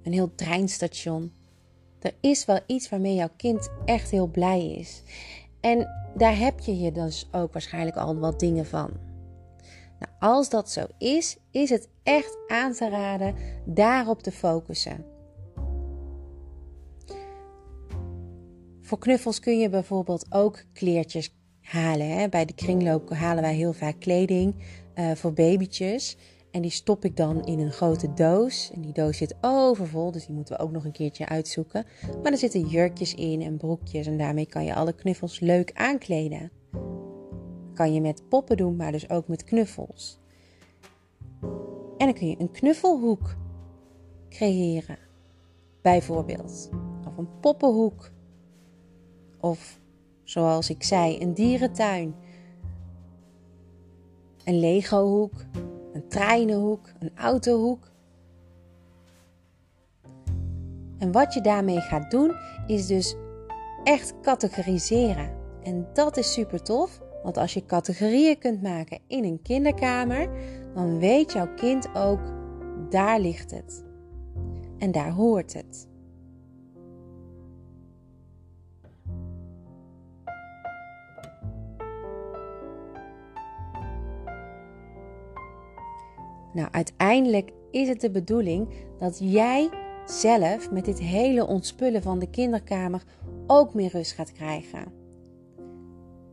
een 0.03 0.13
heel 0.13 0.35
treinstation. 0.35 1.33
Er 1.99 2.13
is 2.19 2.45
wel 2.45 2.59
iets 2.65 2.89
waarmee 2.89 3.15
jouw 3.15 3.29
kind 3.37 3.69
echt 3.85 4.09
heel 4.11 4.27
blij 4.27 4.65
is. 4.65 5.03
En 5.61 5.87
daar 6.15 6.37
heb 6.37 6.59
je 6.59 6.77
je 6.77 6.91
dus 6.91 7.29
ook 7.31 7.53
waarschijnlijk 7.53 7.97
al 7.97 8.17
wat 8.17 8.39
dingen 8.39 8.65
van. 8.65 8.91
Nou, 9.99 10.11
als 10.19 10.49
dat 10.49 10.71
zo 10.71 10.85
is, 10.97 11.37
is 11.51 11.69
het 11.69 11.89
echt 12.03 12.37
aan 12.47 12.73
te 12.73 12.89
raden 12.89 13.35
daarop 13.65 14.23
te 14.23 14.31
focussen. 14.31 15.12
Voor 18.83 18.97
knuffels 18.97 19.39
kun 19.39 19.59
je 19.59 19.69
bijvoorbeeld 19.69 20.25
ook 20.29 20.63
kleertjes 20.73 21.35
halen. 21.61 22.09
Hè? 22.09 22.29
Bij 22.29 22.45
de 22.45 22.53
kringloop 22.53 23.09
halen 23.09 23.43
wij 23.43 23.55
heel 23.55 23.73
vaak 23.73 23.99
kleding 23.99 24.55
uh, 24.95 25.11
voor 25.11 25.33
babytjes. 25.33 26.17
En 26.51 26.61
die 26.61 26.71
stop 26.71 27.05
ik 27.05 27.17
dan 27.17 27.45
in 27.45 27.59
een 27.59 27.71
grote 27.71 28.13
doos. 28.13 28.71
En 28.73 28.81
die 28.81 28.93
doos 28.93 29.17
zit 29.17 29.35
overvol, 29.41 30.11
dus 30.11 30.25
die 30.25 30.35
moeten 30.35 30.57
we 30.57 30.63
ook 30.63 30.71
nog 30.71 30.85
een 30.85 30.91
keertje 30.91 31.27
uitzoeken. 31.27 31.85
Maar 32.23 32.31
er 32.31 32.37
zitten 32.37 32.67
jurkjes 32.67 33.13
in 33.13 33.41
en 33.41 33.57
broekjes 33.57 34.07
en 34.07 34.17
daarmee 34.17 34.45
kan 34.45 34.65
je 34.65 34.75
alle 34.75 34.93
knuffels 34.93 35.39
leuk 35.39 35.71
aankleden. 35.73 36.51
kan 37.73 37.93
je 37.93 38.01
met 38.01 38.29
poppen 38.29 38.57
doen, 38.57 38.75
maar 38.75 38.91
dus 38.91 39.09
ook 39.09 39.27
met 39.27 39.43
knuffels. 39.43 40.19
En 41.97 42.05
dan 42.05 42.13
kun 42.13 42.27
je 42.27 42.35
een 42.39 42.51
knuffelhoek 42.51 43.35
creëren. 44.29 44.97
Bijvoorbeeld. 45.81 46.69
Of 47.07 47.17
een 47.17 47.39
poppenhoek. 47.39 48.12
Of 49.43 49.79
zoals 50.23 50.69
ik 50.69 50.83
zei, 50.83 51.21
een 51.21 51.33
dierentuin. 51.33 52.15
Een 54.43 54.59
Lego-hoek 54.59 55.33
een 55.93 56.07
treinenhoek, 56.07 56.89
een 56.99 57.11
autohoek. 57.15 57.91
En 60.97 61.11
wat 61.11 61.33
je 61.33 61.41
daarmee 61.41 61.79
gaat 61.79 62.11
doen, 62.11 62.35
is 62.67 62.87
dus 62.87 63.15
echt 63.83 64.13
categoriseren. 64.21 65.31
En 65.63 65.87
dat 65.93 66.17
is 66.17 66.33
super 66.33 66.63
tof, 66.63 67.01
want 67.23 67.37
als 67.37 67.53
je 67.53 67.65
categorieën 67.65 68.37
kunt 68.37 68.61
maken 68.61 68.99
in 69.07 69.23
een 69.23 69.41
kinderkamer, 69.41 70.29
dan 70.73 70.99
weet 70.99 71.31
jouw 71.31 71.53
kind 71.55 71.95
ook, 71.95 72.21
daar 72.89 73.19
ligt 73.19 73.51
het. 73.51 73.83
En 74.77 74.91
daar 74.91 75.11
hoort 75.11 75.53
het. 75.53 75.87
Nou, 86.53 86.67
uiteindelijk 86.71 87.51
is 87.71 87.87
het 87.87 88.01
de 88.01 88.11
bedoeling 88.11 88.67
dat 88.99 89.17
jij 89.19 89.69
zelf 90.05 90.71
met 90.71 90.85
dit 90.85 90.99
hele 90.99 91.47
ontspullen 91.47 92.01
van 92.01 92.19
de 92.19 92.29
kinderkamer 92.29 93.03
ook 93.47 93.73
meer 93.73 93.89
rust 93.91 94.11
gaat 94.11 94.31
krijgen. 94.31 94.91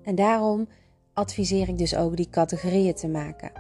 En 0.03 0.15
daarom 0.15 0.69
adviseer 1.13 1.69
ik 1.69 1.79
dus 1.79 1.97
ook 1.97 2.17
die 2.17 2.31
categorieën 2.31 2.95
te 2.95 3.09
maken. 3.09 3.53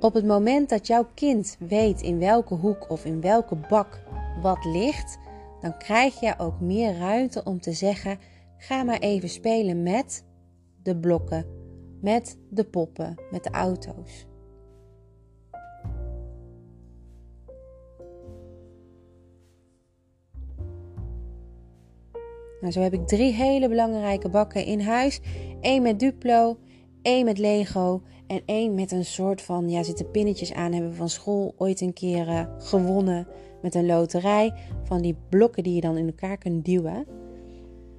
Op 0.00 0.14
het 0.14 0.26
moment 0.26 0.68
dat 0.68 0.86
jouw 0.86 1.06
kind 1.14 1.56
weet 1.58 2.02
in 2.02 2.18
welke 2.18 2.54
hoek 2.54 2.90
of 2.90 3.04
in 3.04 3.20
welke 3.20 3.56
bak 3.68 4.02
wat 4.42 4.64
ligt, 4.64 5.18
dan 5.60 5.78
krijg 5.78 6.20
je 6.20 6.34
ook 6.38 6.60
meer 6.60 6.96
ruimte 6.98 7.44
om 7.44 7.60
te 7.60 7.72
zeggen: 7.72 8.18
ga 8.58 8.82
maar 8.82 8.98
even 8.98 9.28
spelen 9.28 9.82
met 9.82 10.24
de 10.86 10.96
blokken, 10.96 11.46
met 12.00 12.38
de 12.48 12.64
poppen, 12.64 13.14
met 13.30 13.44
de 13.44 13.50
auto's. 13.50 14.26
Nou, 22.60 22.72
zo 22.72 22.80
heb 22.80 22.92
ik 22.92 23.06
drie 23.06 23.32
hele 23.32 23.68
belangrijke 23.68 24.28
bakken 24.28 24.64
in 24.64 24.80
huis. 24.80 25.20
Eén 25.60 25.82
met 25.82 26.00
Duplo, 26.00 26.56
één 27.02 27.24
met 27.24 27.38
Lego 27.38 28.02
en 28.26 28.42
één 28.44 28.74
met 28.74 28.92
een 28.92 29.04
soort 29.04 29.42
van, 29.42 29.68
ja, 29.68 29.82
zitten 29.82 30.10
pinnetjes 30.10 30.52
aan, 30.52 30.72
hebben 30.72 30.90
we 30.90 30.96
van 30.96 31.08
school 31.08 31.54
ooit 31.56 31.80
een 31.80 31.92
keer 31.92 32.28
uh, 32.28 32.46
gewonnen 32.58 33.26
met 33.62 33.74
een 33.74 33.86
loterij. 33.86 34.52
Van 34.82 35.02
die 35.02 35.16
blokken 35.28 35.62
die 35.62 35.74
je 35.74 35.80
dan 35.80 35.96
in 35.96 36.06
elkaar 36.06 36.38
kunt 36.38 36.64
duwen. 36.64 37.06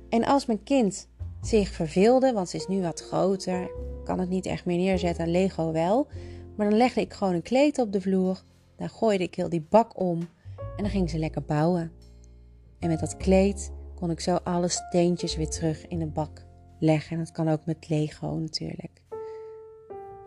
En 0.10 0.26
als 0.26 0.46
mijn 0.46 0.64
kind 0.64 1.10
zich 1.48 1.70
verveelde, 1.70 2.34
want 2.34 2.50
ze 2.50 2.58
is 2.58 2.68
nu 2.68 2.82
wat 2.82 3.02
groter. 3.02 3.72
Kan 4.04 4.20
het 4.20 4.30
niet 4.30 4.46
echt 4.46 4.66
meer 4.66 4.78
neerzetten, 4.78 5.32
Lego 5.32 5.72
wel. 5.72 6.08
Maar 6.56 6.70
dan 6.70 6.78
legde 6.78 7.02
ik 7.02 7.14
gewoon 7.14 7.34
een 7.34 7.42
kleed 7.42 7.80
op 7.80 7.92
de 7.92 8.02
vloer. 8.02 8.44
Dan 8.76 8.90
gooide 8.90 9.24
ik 9.24 9.36
heel 9.36 9.50
die 9.50 9.66
bak 9.70 10.00
om 10.00 10.20
en 10.58 10.84
dan 10.84 10.90
ging 10.90 11.10
ze 11.10 11.18
lekker 11.18 11.44
bouwen. 11.44 11.92
En 12.80 12.90
met 12.90 13.00
dat 13.00 13.18
kleed 13.18 13.72
kon 13.96 14.10
ik 14.10 14.20
zo 14.20 14.36
alle 14.36 14.68
steentjes 14.68 15.36
weer 15.36 15.50
terug 15.50 15.88
in 15.88 16.00
de 16.00 16.08
bak 16.08 16.46
leggen. 16.80 17.12
En 17.12 17.24
dat 17.24 17.32
kan 17.32 17.50
ook 17.50 17.66
met 17.66 17.90
Lego 17.90 18.36
natuurlijk. 18.36 19.02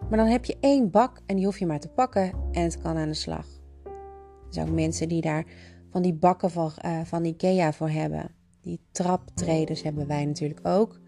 Maar 0.08 0.18
dan 0.18 0.28
heb 0.28 0.44
je 0.44 0.56
één 0.60 0.90
bak 0.90 1.20
en 1.26 1.36
die 1.36 1.44
hoef 1.44 1.58
je 1.58 1.66
maar 1.66 1.80
te 1.80 1.88
pakken 1.88 2.32
en 2.52 2.62
het 2.62 2.78
kan 2.78 2.96
aan 2.96 3.08
de 3.08 3.14
slag. 3.14 3.46
Er 3.84 4.54
zijn 4.56 4.74
mensen 4.74 5.08
die 5.08 5.20
daar 5.20 5.44
van 5.90 6.02
die 6.02 6.14
bakken 6.14 6.50
van, 6.50 6.72
uh, 6.84 7.00
van 7.04 7.24
Ikea 7.24 7.72
voor 7.72 7.90
hebben. 7.90 8.30
Die 8.60 8.80
traptreders 8.90 9.82
hebben 9.82 10.06
wij 10.06 10.24
natuurlijk 10.24 10.66
ook. 10.66 10.99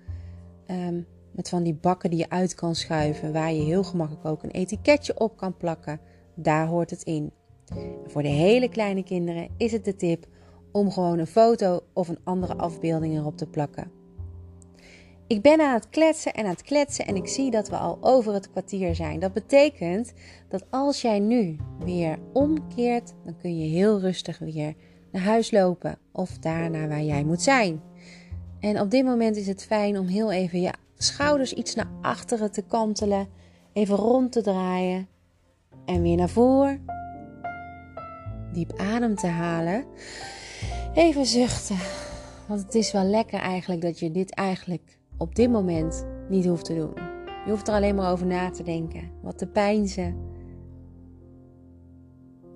Um, 0.71 1.07
met 1.33 1.49
van 1.49 1.63
die 1.63 1.75
bakken 1.75 2.11
die 2.11 2.19
je 2.19 2.31
uit 2.31 2.55
kan 2.55 2.75
schuiven, 2.75 3.33
waar 3.33 3.53
je 3.53 3.63
heel 3.63 3.85
gemakkelijk 3.85 4.27
ook 4.27 4.43
een 4.43 4.51
etiketje 4.51 5.19
op 5.19 5.37
kan 5.37 5.57
plakken. 5.57 6.01
Daar 6.35 6.67
hoort 6.67 6.91
het 6.91 7.03
in. 7.03 7.33
voor 8.07 8.23
de 8.23 8.29
hele 8.29 8.69
kleine 8.69 9.03
kinderen 9.03 9.49
is 9.57 9.73
het 9.73 9.85
de 9.85 9.97
tip 9.97 10.27
om 10.73 10.91
gewoon 10.91 11.19
een 11.19 11.27
foto 11.27 11.81
of 11.93 12.09
een 12.09 12.21
andere 12.25 12.57
afbeelding 12.57 13.17
erop 13.17 13.37
te 13.37 13.47
plakken. 13.47 13.91
Ik 15.27 15.43
ben 15.43 15.61
aan 15.61 15.75
het 15.75 15.89
kletsen 15.89 16.33
en 16.33 16.45
aan 16.45 16.51
het 16.51 16.63
kletsen 16.63 17.07
en 17.07 17.17
ik 17.17 17.27
zie 17.27 17.51
dat 17.51 17.69
we 17.69 17.77
al 17.77 17.99
over 18.01 18.33
het 18.33 18.51
kwartier 18.51 18.95
zijn. 18.95 19.21
Dat 19.21 19.33
betekent 19.33 20.13
dat 20.49 20.65
als 20.71 21.03
jij 21.03 21.19
nu 21.19 21.57
weer 21.85 22.19
omkeert, 22.33 23.13
dan 23.25 23.37
kun 23.37 23.59
je 23.59 23.69
heel 23.69 24.01
rustig 24.01 24.39
weer 24.39 24.75
naar 25.13 25.23
huis 25.23 25.51
lopen 25.51 25.99
of 26.13 26.39
daarna 26.39 26.89
waar 26.89 27.03
jij 27.03 27.25
moet 27.25 27.43
zijn. 27.43 27.81
En 28.63 28.81
op 28.81 28.91
dit 28.91 29.05
moment 29.05 29.37
is 29.37 29.47
het 29.47 29.65
fijn 29.65 29.99
om 29.99 30.07
heel 30.07 30.33
even 30.33 30.61
je 30.61 30.73
schouders 30.97 31.53
iets 31.53 31.75
naar 31.75 31.91
achteren 32.01 32.53
te 32.53 32.63
kantelen, 32.63 33.29
even 33.73 33.97
rond 33.97 34.33
te 34.33 34.43
draaien 34.43 35.09
en 35.85 36.03
weer 36.03 36.17
naar 36.17 36.29
voren. 36.29 36.85
Diep 38.53 38.73
adem 38.77 39.15
te 39.15 39.27
halen. 39.27 39.85
Even 40.95 41.27
zuchten. 41.27 41.77
Want 42.49 42.63
het 42.63 42.75
is 42.75 42.93
wel 42.93 43.05
lekker 43.05 43.39
eigenlijk 43.39 43.81
dat 43.81 43.99
je 43.99 44.11
dit 44.11 44.35
eigenlijk 44.35 44.99
op 45.17 45.35
dit 45.35 45.51
moment 45.51 46.07
niet 46.29 46.47
hoeft 46.47 46.65
te 46.65 46.75
doen. 46.75 46.95
Je 47.45 47.51
hoeft 47.51 47.69
er 47.69 47.75
alleen 47.75 47.95
maar 47.95 48.13
over 48.13 48.27
na 48.27 48.51
te 48.51 48.63
denken, 48.63 49.11
wat 49.23 49.39
te 49.39 49.47
pijnzen. 49.47 50.17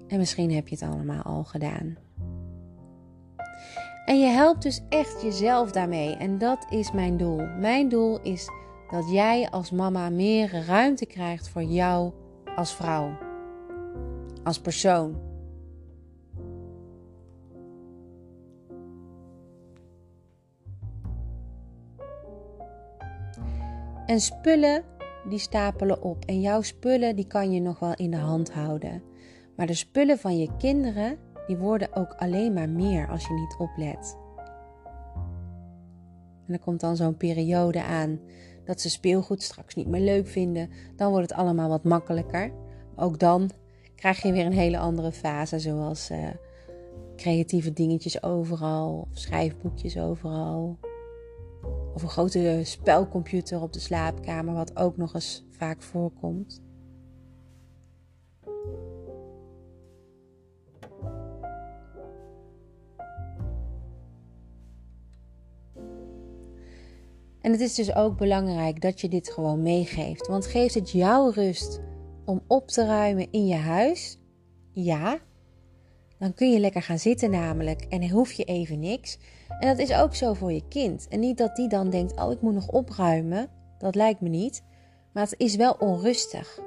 En 0.06 0.18
misschien 0.18 0.52
heb 0.52 0.68
je 0.68 0.75
het 0.75 0.84
allemaal 0.84 1.22
al 1.22 1.44
gedaan. 1.44 1.96
En 4.06 4.20
je 4.20 4.26
helpt 4.26 4.62
dus 4.62 4.80
echt 4.88 5.22
jezelf 5.22 5.72
daarmee. 5.72 6.16
En 6.16 6.38
dat 6.38 6.66
is 6.70 6.92
mijn 6.92 7.16
doel. 7.16 7.46
Mijn 7.58 7.88
doel 7.88 8.20
is 8.20 8.48
dat 8.90 9.10
jij 9.10 9.50
als 9.50 9.70
mama 9.70 10.10
meer 10.10 10.64
ruimte 10.66 11.06
krijgt 11.06 11.48
voor 11.48 11.62
jou 11.62 12.12
als 12.56 12.75
vrouw, 12.75 13.18
als 14.44 14.60
persoon. 14.60 15.16
En 24.06 24.20
spullen 24.20 24.84
die 25.28 25.38
stapelen 25.38 26.02
op. 26.02 26.25
En 26.25 26.40
jouw 26.40 26.62
spullen 26.62 27.16
die 27.16 27.26
kan 27.26 27.52
je 27.52 27.60
nog 27.60 27.78
wel 27.78 27.94
in 27.94 28.10
de 28.10 28.16
hand 28.16 28.52
houden. 28.52 29.02
Maar 29.56 29.66
de 29.66 29.75
spullen 29.75 30.18
van 30.18 30.38
je 30.38 30.56
kinderen 30.58 31.18
die 31.46 31.56
worden 31.56 31.94
ook 31.94 32.12
alleen 32.12 32.52
maar 32.52 32.68
meer 32.68 33.08
als 33.08 33.26
je 33.26 33.34
niet 33.34 33.56
oplet. 33.58 34.16
En 36.46 36.52
er 36.52 36.60
komt 36.60 36.80
dan 36.80 36.96
zo'n 36.96 37.16
periode 37.16 37.82
aan 37.82 38.20
dat 38.64 38.80
ze 38.80 38.90
speelgoed 38.90 39.42
straks 39.42 39.74
niet 39.74 39.88
meer 39.88 40.00
leuk 40.00 40.26
vinden. 40.26 40.70
Dan 40.96 41.10
wordt 41.10 41.30
het 41.30 41.38
allemaal 41.38 41.68
wat 41.68 41.84
makkelijker. 41.84 42.52
Ook 42.96 43.18
dan 43.18 43.50
krijg 43.94 44.22
je 44.22 44.32
weer 44.32 44.46
een 44.46 44.52
hele 44.52 44.78
andere 44.78 45.12
fase, 45.12 45.58
zoals 45.58 46.10
uh, 46.10 46.28
creatieve 47.16 47.73
dingetjes 47.73 48.23
overal, 48.23 49.08
of 49.10 49.18
schrijfboekjes 49.18 49.99
overal. 49.99 50.78
Of 51.94 52.02
een 52.02 52.08
grote 52.08 52.60
spelcomputer 52.64 53.62
op 53.62 53.73
de 53.73 53.80
slaapkamer, 53.80 54.54
wat 54.54 54.76
ook 54.76 54.97
nog 54.97 55.14
eens 55.14 55.47
vaak 55.50 55.82
voorkomt. 55.82 56.62
En 67.47 67.52
het 67.52 67.61
is 67.61 67.75
dus 67.75 67.95
ook 67.95 68.17
belangrijk 68.17 68.80
dat 68.80 69.00
je 69.00 69.09
dit 69.09 69.30
gewoon 69.30 69.63
meegeeft. 69.63 70.26
Want 70.26 70.47
geeft 70.47 70.75
het 70.75 70.91
jou 70.91 71.32
rust 71.32 71.80
om 72.25 72.43
op 72.47 72.69
te 72.69 72.87
ruimen 72.87 73.28
in 73.30 73.47
je 73.47 73.54
huis? 73.54 74.19
Ja. 74.73 75.19
Dan 76.19 76.35
kun 76.35 76.52
je 76.52 76.61
lekker 76.61 76.82
gaan 76.82 76.99
zitten 76.99 77.30
namelijk 77.30 77.82
en 77.82 78.11
hoef 78.11 78.32
je 78.32 78.45
even 78.45 78.78
niks. 78.78 79.19
En 79.61 79.69
dat 79.69 79.78
is 79.78 79.93
ook 79.93 80.15
zo 80.15 80.35
voor 80.35 80.52
je 80.52 80.69
kind. 80.69 81.09
En 81.09 81.21
niet 81.21 81.39
dat 81.39 81.56
die 81.56 81.69
dan 81.69 81.91
denkt, 81.91 82.21
oh 82.21 82.32
ik 82.32 82.41
moet 82.41 82.54
nog 82.54 82.69
opruimen. 82.69 83.49
Dat 83.78 83.95
lijkt 83.95 84.21
me 84.21 84.28
niet. 84.28 84.63
Maar 85.13 85.23
het 85.25 85.35
is 85.37 85.56
wel 85.56 85.73
onrustig. 85.73 86.61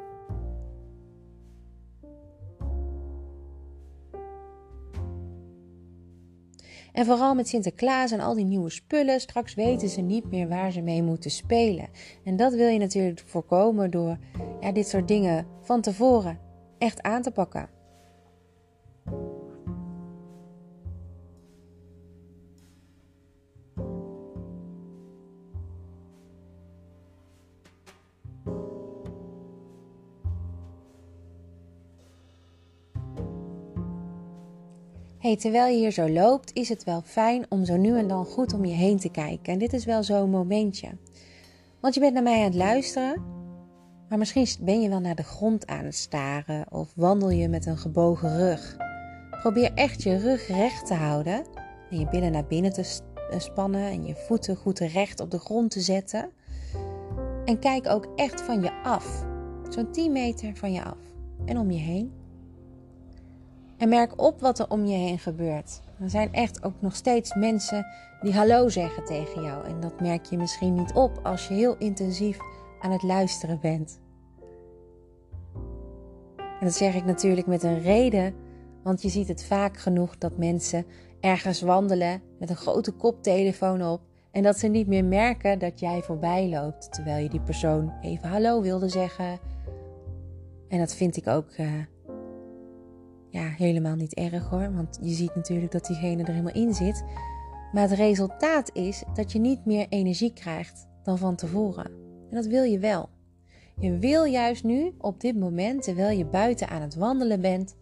En 6.93 7.05
vooral 7.05 7.35
met 7.35 7.47
Sinterklaas 7.47 8.11
en 8.11 8.19
al 8.19 8.33
die 8.33 8.45
nieuwe 8.45 8.69
spullen, 8.69 9.19
straks 9.19 9.53
weten 9.53 9.89
ze 9.89 10.01
niet 10.01 10.31
meer 10.31 10.47
waar 10.47 10.71
ze 10.71 10.81
mee 10.81 11.03
moeten 11.03 11.31
spelen. 11.31 11.89
En 12.23 12.35
dat 12.35 12.53
wil 12.53 12.67
je 12.67 12.79
natuurlijk 12.79 13.23
voorkomen 13.25 13.91
door 13.91 14.17
ja, 14.59 14.71
dit 14.71 14.87
soort 14.87 15.07
dingen 15.07 15.47
van 15.61 15.81
tevoren 15.81 16.39
echt 16.77 17.01
aan 17.01 17.21
te 17.21 17.31
pakken. 17.31 17.78
Terwijl 35.37 35.73
je 35.73 35.77
hier 35.77 35.91
zo 35.91 36.09
loopt, 36.09 36.53
is 36.53 36.69
het 36.69 36.83
wel 36.83 37.01
fijn 37.05 37.45
om 37.49 37.65
zo 37.65 37.77
nu 37.77 37.97
en 37.97 38.07
dan 38.07 38.25
goed 38.25 38.53
om 38.53 38.65
je 38.65 38.73
heen 38.73 38.97
te 38.97 39.09
kijken. 39.09 39.53
En 39.53 39.59
dit 39.59 39.73
is 39.73 39.85
wel 39.85 40.03
zo'n 40.03 40.29
momentje. 40.29 40.89
Want 41.79 41.93
je 41.93 41.99
bent 41.99 42.13
naar 42.13 42.23
mij 42.23 42.37
aan 42.37 42.43
het 42.43 42.55
luisteren, 42.55 43.23
maar 44.09 44.17
misschien 44.17 44.47
ben 44.59 44.81
je 44.81 44.89
wel 44.89 44.99
naar 44.99 45.15
de 45.15 45.23
grond 45.23 45.67
aan 45.67 45.85
het 45.85 45.95
staren 45.95 46.65
of 46.71 46.91
wandel 46.95 47.29
je 47.29 47.47
met 47.47 47.65
een 47.65 47.77
gebogen 47.77 48.37
rug. 48.37 48.77
Probeer 49.41 49.71
echt 49.73 50.03
je 50.03 50.17
rug 50.17 50.47
recht 50.47 50.87
te 50.87 50.93
houden 50.93 51.45
en 51.89 51.99
je 51.99 52.07
billen 52.09 52.31
naar 52.31 52.47
binnen 52.47 52.73
te 52.73 52.99
eh, 53.29 53.39
spannen 53.39 53.91
en 53.91 54.05
je 54.05 54.15
voeten 54.15 54.55
goed 54.55 54.79
recht 54.79 55.19
op 55.19 55.31
de 55.31 55.39
grond 55.39 55.71
te 55.71 55.79
zetten. 55.79 56.29
En 57.45 57.59
kijk 57.59 57.87
ook 57.87 58.07
echt 58.15 58.41
van 58.41 58.61
je 58.61 58.71
af, 58.83 59.25
zo'n 59.69 59.91
10 59.91 60.11
meter 60.11 60.55
van 60.55 60.71
je 60.71 60.83
af 60.83 60.97
en 61.45 61.57
om 61.57 61.71
je 61.71 61.79
heen. 61.79 62.18
En 63.79 63.89
merk 63.89 64.21
op 64.21 64.39
wat 64.39 64.59
er 64.59 64.69
om 64.69 64.85
je 64.85 64.95
heen 64.95 65.19
gebeurt. 65.19 65.81
Er 65.99 66.09
zijn 66.09 66.33
echt 66.33 66.63
ook 66.63 66.81
nog 66.81 66.95
steeds 66.95 67.33
mensen 67.33 67.85
die 68.21 68.33
hallo 68.33 68.69
zeggen 68.69 69.05
tegen 69.05 69.43
jou. 69.43 69.65
En 69.65 69.79
dat 69.79 69.99
merk 70.01 70.25
je 70.25 70.37
misschien 70.37 70.73
niet 70.73 70.93
op 70.93 71.19
als 71.23 71.47
je 71.47 71.53
heel 71.53 71.75
intensief 71.77 72.37
aan 72.81 72.91
het 72.91 73.03
luisteren 73.03 73.59
bent. 73.59 73.99
En 76.37 76.65
dat 76.65 76.73
zeg 76.73 76.95
ik 76.95 77.05
natuurlijk 77.05 77.47
met 77.47 77.63
een 77.63 77.81
reden, 77.81 78.33
want 78.83 79.01
je 79.01 79.09
ziet 79.09 79.27
het 79.27 79.45
vaak 79.45 79.77
genoeg 79.77 80.17
dat 80.17 80.37
mensen 80.37 80.85
ergens 81.19 81.61
wandelen 81.61 82.21
met 82.39 82.49
een 82.49 82.55
grote 82.55 82.91
koptelefoon 82.91 83.83
op 83.83 84.01
en 84.31 84.43
dat 84.43 84.57
ze 84.57 84.67
niet 84.67 84.87
meer 84.87 85.05
merken 85.05 85.59
dat 85.59 85.79
jij 85.79 86.01
voorbij 86.01 86.49
loopt 86.49 86.93
terwijl 86.93 87.23
je 87.23 87.29
die 87.29 87.41
persoon 87.41 87.93
even 88.01 88.29
hallo 88.29 88.61
wilde 88.61 88.89
zeggen. 88.89 89.39
En 90.67 90.79
dat 90.79 90.95
vind 90.95 91.17
ik 91.17 91.27
ook 91.27 91.57
uh, 91.57 91.71
ja, 93.29 93.47
helemaal 93.47 93.95
niet 93.95 94.13
erg 94.13 94.49
hoor, 94.49 94.73
want 94.73 94.99
je 95.01 95.13
ziet 95.13 95.35
natuurlijk 95.35 95.71
dat 95.71 95.85
diegene 95.85 96.23
er 96.23 96.31
helemaal 96.31 96.53
in 96.53 96.73
zit. 96.73 97.03
Maar 97.71 97.89
het 97.89 97.97
resultaat 97.97 98.75
is 98.75 99.03
dat 99.13 99.31
je 99.31 99.39
niet 99.39 99.65
meer 99.65 99.85
energie 99.89 100.33
krijgt 100.33 100.87
dan 101.03 101.17
van 101.17 101.35
tevoren. 101.35 101.85
En 102.29 102.35
dat 102.35 102.45
wil 102.45 102.63
je 102.63 102.79
wel. 102.79 103.09
Je 103.79 103.97
wil 103.97 104.23
juist 104.23 104.63
nu, 104.63 104.93
op 104.97 105.21
dit 105.21 105.39
moment, 105.39 105.83
terwijl 105.83 106.17
je 106.17 106.25
buiten 106.25 106.69
aan 106.69 106.81
het 106.81 106.95
wandelen 106.95 107.41
bent, 107.41 107.75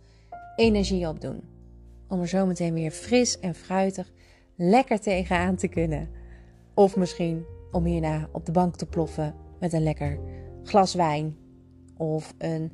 energie 0.55 1.07
opdoen. 1.07 1.41
Om 2.07 2.21
er 2.21 2.27
zo 2.27 2.45
meteen 2.45 2.73
weer 2.73 2.91
fris 2.91 3.39
en 3.39 3.55
fruitig 3.55 4.11
lekker 4.55 4.99
tegenaan 4.99 5.55
te 5.55 5.67
kunnen. 5.67 6.09
Of 6.73 6.95
misschien 6.95 7.45
om 7.71 7.85
hierna 7.85 8.29
op 8.31 8.45
de 8.45 8.51
bank 8.51 8.75
te 8.75 8.85
ploffen 8.85 9.35
met 9.59 9.73
een 9.73 9.83
lekker 9.83 10.19
glas 10.63 10.93
wijn 10.93 11.37
of 11.97 12.33
een 12.37 12.71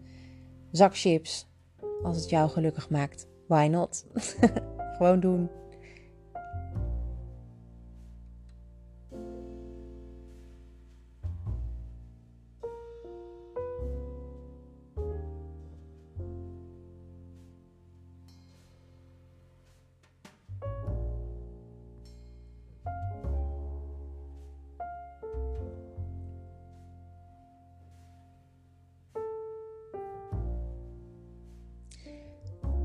zak 0.72 0.98
chips 0.98 1.53
als 2.04 2.18
het 2.18 2.30
jou 2.30 2.50
gelukkig 2.50 2.90
maakt. 2.90 3.28
Why 3.48 3.68
not? 3.72 4.06
Gewoon 4.98 5.20
doen. 5.20 5.50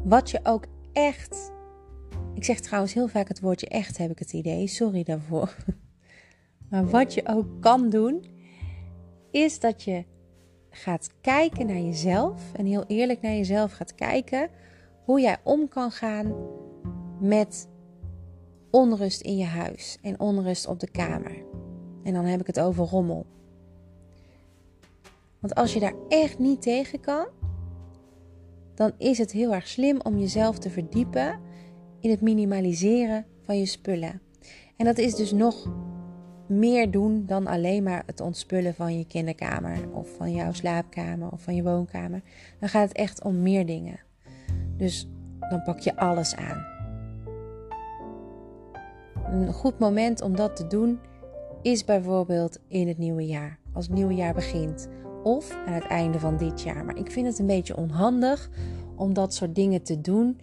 Wat 0.08 0.30
je 0.30 0.40
ook 0.42 0.64
echt. 0.92 1.52
Ik 2.34 2.44
zeg 2.44 2.60
trouwens 2.60 2.94
heel 2.94 3.08
vaak 3.08 3.28
het 3.28 3.40
woordje 3.40 3.68
echt, 3.68 3.98
heb 3.98 4.10
ik 4.10 4.18
het 4.18 4.32
idee. 4.32 4.66
Sorry 4.66 5.02
daarvoor. 5.02 5.56
Maar 6.70 6.86
wat 6.86 7.14
je 7.14 7.22
ook 7.26 7.46
kan 7.60 7.90
doen, 7.90 8.24
is 9.30 9.60
dat 9.60 9.82
je 9.82 10.04
gaat 10.70 11.10
kijken 11.20 11.66
naar 11.66 11.80
jezelf 11.80 12.52
en 12.54 12.66
heel 12.66 12.84
eerlijk 12.86 13.20
naar 13.20 13.32
jezelf 13.32 13.72
gaat 13.72 13.94
kijken 13.94 14.50
hoe 15.04 15.20
jij 15.20 15.36
om 15.44 15.68
kan 15.68 15.90
gaan 15.90 16.34
met 17.20 17.68
onrust 18.70 19.20
in 19.20 19.36
je 19.36 19.44
huis 19.44 19.98
en 20.02 20.20
onrust 20.20 20.66
op 20.66 20.80
de 20.80 20.90
kamer. 20.90 21.44
En 22.02 22.12
dan 22.12 22.24
heb 22.24 22.40
ik 22.40 22.46
het 22.46 22.60
over 22.60 22.84
rommel. 22.84 23.26
Want 25.38 25.54
als 25.54 25.72
je 25.72 25.80
daar 25.80 25.94
echt 26.08 26.38
niet 26.38 26.62
tegen 26.62 27.00
kan, 27.00 27.26
dan 28.78 28.92
is 28.98 29.18
het 29.18 29.32
heel 29.32 29.54
erg 29.54 29.68
slim 29.68 30.00
om 30.02 30.18
jezelf 30.18 30.58
te 30.58 30.70
verdiepen 30.70 31.40
in 32.00 32.10
het 32.10 32.20
minimaliseren 32.20 33.26
van 33.42 33.58
je 33.58 33.66
spullen. 33.66 34.20
En 34.76 34.84
dat 34.84 34.98
is 34.98 35.14
dus 35.14 35.32
nog 35.32 35.72
meer 36.46 36.90
doen 36.90 37.26
dan 37.26 37.46
alleen 37.46 37.82
maar 37.82 38.02
het 38.06 38.20
ontspullen 38.20 38.74
van 38.74 38.98
je 38.98 39.06
kinderkamer 39.06 39.92
of 39.92 40.08
van 40.16 40.32
jouw 40.32 40.52
slaapkamer 40.52 41.30
of 41.30 41.42
van 41.42 41.54
je 41.54 41.62
woonkamer. 41.62 42.22
Dan 42.60 42.68
gaat 42.68 42.88
het 42.88 42.96
echt 42.96 43.24
om 43.24 43.42
meer 43.42 43.66
dingen. 43.66 44.00
Dus 44.76 45.08
dan 45.48 45.62
pak 45.62 45.78
je 45.78 45.96
alles 45.96 46.36
aan. 46.36 46.66
Een 49.24 49.52
goed 49.52 49.78
moment 49.78 50.20
om 50.22 50.36
dat 50.36 50.56
te 50.56 50.66
doen 50.66 50.98
is 51.62 51.84
bijvoorbeeld 51.84 52.58
in 52.68 52.88
het 52.88 52.98
nieuwe 52.98 53.26
jaar, 53.26 53.58
als 53.72 53.86
het 53.86 53.94
nieuwe 53.94 54.14
jaar 54.14 54.34
begint, 54.34 54.88
of 55.22 55.56
aan 55.66 55.72
het 55.72 55.86
einde 55.86 56.18
van 56.18 56.36
dit 56.36 56.62
jaar. 56.62 56.84
Maar 56.84 56.96
ik 56.96 57.10
vind 57.10 57.26
het 57.26 57.38
een 57.38 57.46
beetje 57.46 57.76
onhandig 57.76 58.50
om 58.96 59.12
dat 59.14 59.34
soort 59.34 59.54
dingen 59.54 59.82
te 59.82 60.00
doen 60.00 60.40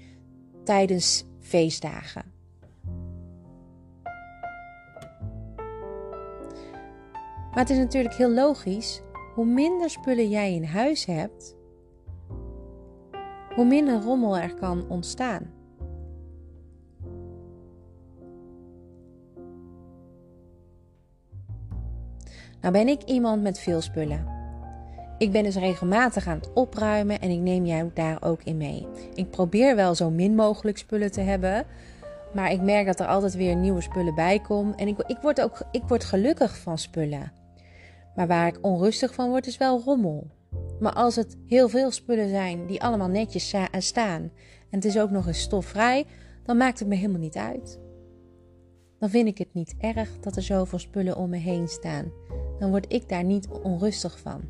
tijdens 0.64 1.26
feestdagen. 1.40 2.34
Maar 7.52 7.64
het 7.64 7.70
is 7.70 7.78
natuurlijk 7.78 8.16
heel 8.16 8.32
logisch. 8.32 9.02
Hoe 9.36 9.46
minder 9.46 9.90
spullen 9.90 10.30
jij 10.30 10.54
in 10.54 10.64
huis 10.64 11.06
hebt, 11.06 11.56
hoe 13.56 13.66
minder 13.66 14.02
rommel 14.02 14.38
er 14.38 14.54
kan 14.54 14.90
ontstaan. 14.90 15.54
Nou 22.62 22.74
ben 22.74 22.88
ik 22.88 23.04
iemand 23.04 23.42
met 23.42 23.60
veel 23.60 23.82
spullen. 23.82 24.35
Ik 25.18 25.32
ben 25.32 25.44
dus 25.44 25.56
regelmatig 25.56 26.28
aan 26.28 26.38
het 26.38 26.54
opruimen 26.54 27.20
en 27.20 27.30
ik 27.30 27.40
neem 27.40 27.66
jou 27.66 27.92
daar 27.94 28.18
ook 28.24 28.44
in 28.44 28.58
mee. 28.58 28.88
Ik 29.14 29.30
probeer 29.30 29.76
wel 29.76 29.96
zo 29.96 30.10
min 30.10 30.36
mogelijk 30.36 30.78
spullen 30.78 31.12
te 31.12 31.22
hebben, 31.22 31.66
maar 32.34 32.52
ik 32.52 32.62
merk 32.62 32.86
dat 32.86 33.00
er 33.00 33.06
altijd 33.06 33.36
weer 33.36 33.56
nieuwe 33.56 33.82
spullen 33.82 34.16
bij 34.16 34.40
komen. 34.40 34.76
En 34.76 34.88
ik, 34.88 35.00
ik, 35.08 35.18
word 35.22 35.42
ook 35.42 35.62
ik 35.72 35.84
word 35.88 36.04
gelukkig 36.04 36.58
van 36.58 36.78
spullen. 36.78 37.32
Maar 38.16 38.28
waar 38.28 38.48
ik 38.48 38.58
onrustig 38.62 39.14
van 39.14 39.30
word, 39.30 39.48
is 39.48 39.58
wel 39.58 39.82
rommel. 39.82 40.28
Maar 40.80 40.94
als 40.94 41.16
het 41.16 41.38
heel 41.48 41.70
veel 41.70 41.92
spullen 41.92 42.30
zijn 42.30 42.66
die 42.66 42.84
allemaal 42.84 43.08
netjes 43.08 43.56
staan 43.78 44.22
en 44.70 44.82
het 44.82 44.86
is 44.86 45.00
ook 45.00 45.10
nog 45.10 45.28
eens 45.28 45.42
stofvrij, 45.42 46.06
dan 46.44 46.58
maakt 46.58 46.80
het 46.80 46.88
me 46.88 46.96
helemaal 46.96 47.20
niet 47.20 47.38
uit. 47.38 47.80
Dan 49.00 49.10
vind 49.10 49.28
ik 49.28 49.38
het 49.38 49.54
niet 49.54 49.76
erg 49.80 50.20
dat 50.20 50.36
er 50.36 50.42
zoveel 50.42 50.80
spullen 50.80 51.18
om 51.18 51.30
me 51.30 51.38
heen 51.38 51.68
staan. 51.68 52.12
Dan 52.60 52.70
word 52.70 52.94
ik 52.94 53.10
daar 53.10 53.24
niet 53.24 53.48
onrustig 53.48 54.20
van. 54.20 54.42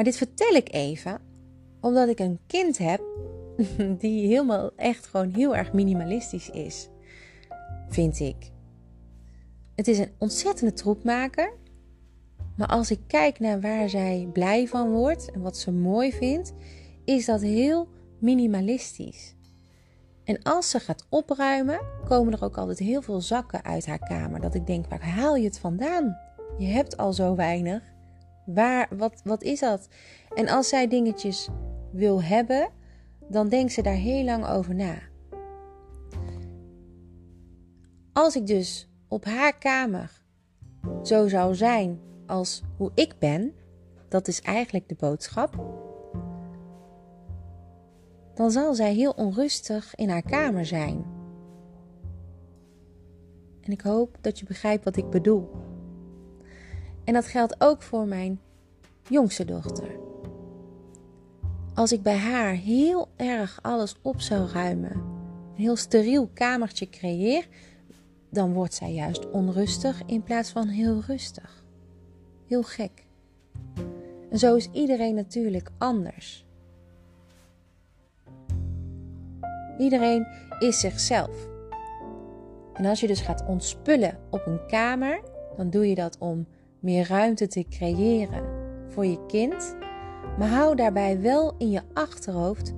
Maar 0.00 0.08
dit 0.08 0.18
vertel 0.18 0.54
ik 0.54 0.72
even 0.72 1.20
omdat 1.80 2.08
ik 2.08 2.18
een 2.18 2.38
kind 2.46 2.78
heb 2.78 3.02
die 4.02 4.26
helemaal 4.26 4.70
echt 4.76 5.06
gewoon 5.06 5.32
heel 5.34 5.56
erg 5.56 5.72
minimalistisch 5.72 6.50
is. 6.50 6.88
Vind 7.88 8.20
ik. 8.20 8.50
Het 9.74 9.88
is 9.88 9.98
een 9.98 10.12
ontzettende 10.18 10.72
troepmaker. 10.72 11.52
Maar 12.56 12.68
als 12.68 12.90
ik 12.90 12.98
kijk 13.06 13.38
naar 13.38 13.60
waar 13.60 13.88
zij 13.88 14.28
blij 14.32 14.68
van 14.68 14.90
wordt 14.90 15.30
en 15.30 15.40
wat 15.40 15.56
ze 15.56 15.72
mooi 15.72 16.12
vindt, 16.12 16.52
is 17.04 17.24
dat 17.24 17.40
heel 17.40 17.88
minimalistisch. 18.18 19.34
En 20.24 20.42
als 20.42 20.70
ze 20.70 20.80
gaat 20.80 21.06
opruimen, 21.08 21.80
komen 22.04 22.32
er 22.32 22.44
ook 22.44 22.58
altijd 22.58 22.78
heel 22.78 23.02
veel 23.02 23.20
zakken 23.20 23.64
uit 23.64 23.86
haar 23.86 24.06
kamer. 24.08 24.40
Dat 24.40 24.54
ik 24.54 24.66
denk, 24.66 24.86
waar 24.86 25.04
haal 25.04 25.36
je 25.36 25.44
het 25.44 25.58
vandaan? 25.58 26.16
Je 26.58 26.66
hebt 26.66 26.96
al 26.96 27.12
zo 27.12 27.34
weinig. 27.34 27.82
Waar, 28.54 28.88
wat, 28.96 29.20
wat 29.24 29.42
is 29.42 29.60
dat? 29.60 29.88
En 30.34 30.48
als 30.48 30.68
zij 30.68 30.88
dingetjes 30.88 31.48
wil 31.92 32.22
hebben, 32.22 32.68
dan 33.28 33.48
denkt 33.48 33.72
ze 33.72 33.82
daar 33.82 33.94
heel 33.94 34.24
lang 34.24 34.46
over 34.46 34.74
na. 34.74 34.98
Als 38.12 38.36
ik 38.36 38.46
dus 38.46 38.88
op 39.08 39.24
haar 39.24 39.58
kamer 39.58 40.22
zo 41.02 41.28
zou 41.28 41.54
zijn 41.54 42.00
als 42.26 42.62
hoe 42.76 42.90
ik 42.94 43.14
ben, 43.18 43.54
dat 44.08 44.28
is 44.28 44.40
eigenlijk 44.40 44.88
de 44.88 44.96
boodschap, 44.98 45.64
dan 48.34 48.50
zal 48.50 48.74
zij 48.74 48.94
heel 48.94 49.10
onrustig 49.10 49.94
in 49.94 50.08
haar 50.08 50.22
kamer 50.22 50.66
zijn. 50.66 51.04
En 53.60 53.72
ik 53.72 53.80
hoop 53.80 54.18
dat 54.20 54.38
je 54.38 54.44
begrijpt 54.44 54.84
wat 54.84 54.96
ik 54.96 55.10
bedoel. 55.10 55.50
En 57.04 57.14
dat 57.14 57.26
geldt 57.26 57.54
ook 57.58 57.82
voor 57.82 58.06
mijn 58.06 58.40
jongste 59.08 59.44
dochter. 59.44 59.98
Als 61.74 61.92
ik 61.92 62.02
bij 62.02 62.16
haar 62.16 62.52
heel 62.54 63.08
erg 63.16 63.58
alles 63.62 63.96
op 64.02 64.20
zou 64.20 64.48
ruimen, 64.48 64.92
een 64.92 65.62
heel 65.62 65.76
steriel 65.76 66.30
kamertje 66.34 66.88
creëer, 66.88 67.48
dan 68.30 68.52
wordt 68.52 68.74
zij 68.74 68.92
juist 68.92 69.30
onrustig 69.30 70.02
in 70.06 70.22
plaats 70.22 70.50
van 70.50 70.68
heel 70.68 71.00
rustig. 71.06 71.64
Heel 72.46 72.62
gek. 72.62 73.06
En 74.30 74.38
zo 74.38 74.54
is 74.54 74.68
iedereen 74.72 75.14
natuurlijk 75.14 75.70
anders. 75.78 76.46
Iedereen 79.78 80.26
is 80.58 80.80
zichzelf. 80.80 81.48
En 82.74 82.86
als 82.86 83.00
je 83.00 83.06
dus 83.06 83.20
gaat 83.20 83.46
ontspullen 83.46 84.18
op 84.30 84.46
een 84.46 84.66
kamer, 84.66 85.22
dan 85.56 85.70
doe 85.70 85.88
je 85.88 85.94
dat 85.94 86.18
om 86.18 86.46
meer 86.80 87.08
ruimte 87.08 87.46
te 87.46 87.66
creëren 87.68 88.44
voor 88.88 89.06
je 89.06 89.26
kind. 89.26 89.76
Maar 90.38 90.48
hou 90.48 90.76
daarbij 90.76 91.20
wel 91.20 91.54
in 91.58 91.70
je 91.70 91.82
achterhoofd 91.92 92.74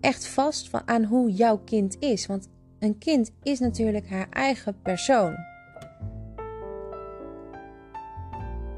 echt 0.00 0.26
vast 0.26 0.68
van 0.68 0.82
aan 0.84 1.04
hoe 1.04 1.30
jouw 1.30 1.58
kind 1.64 1.96
is. 1.98 2.26
Want 2.26 2.48
een 2.78 2.98
kind 2.98 3.30
is 3.42 3.58
natuurlijk 3.58 4.08
haar 4.08 4.28
eigen 4.30 4.80
persoon. 4.82 5.34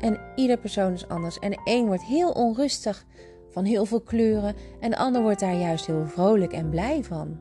En 0.01 0.20
ieder 0.35 0.59
persoon 0.59 0.92
is 0.92 1.09
anders. 1.09 1.38
En 1.38 1.51
de 1.51 1.61
een 1.64 1.87
wordt 1.87 2.05
heel 2.05 2.31
onrustig 2.31 3.07
van 3.51 3.64
heel 3.64 3.85
veel 3.85 4.01
kleuren 4.01 4.55
en 4.81 4.90
de 4.90 4.96
ander 4.96 5.22
wordt 5.22 5.40
daar 5.40 5.57
juist 5.57 5.87
heel 5.87 6.07
vrolijk 6.07 6.53
en 6.53 6.70
blij 6.70 7.05
van. 7.05 7.38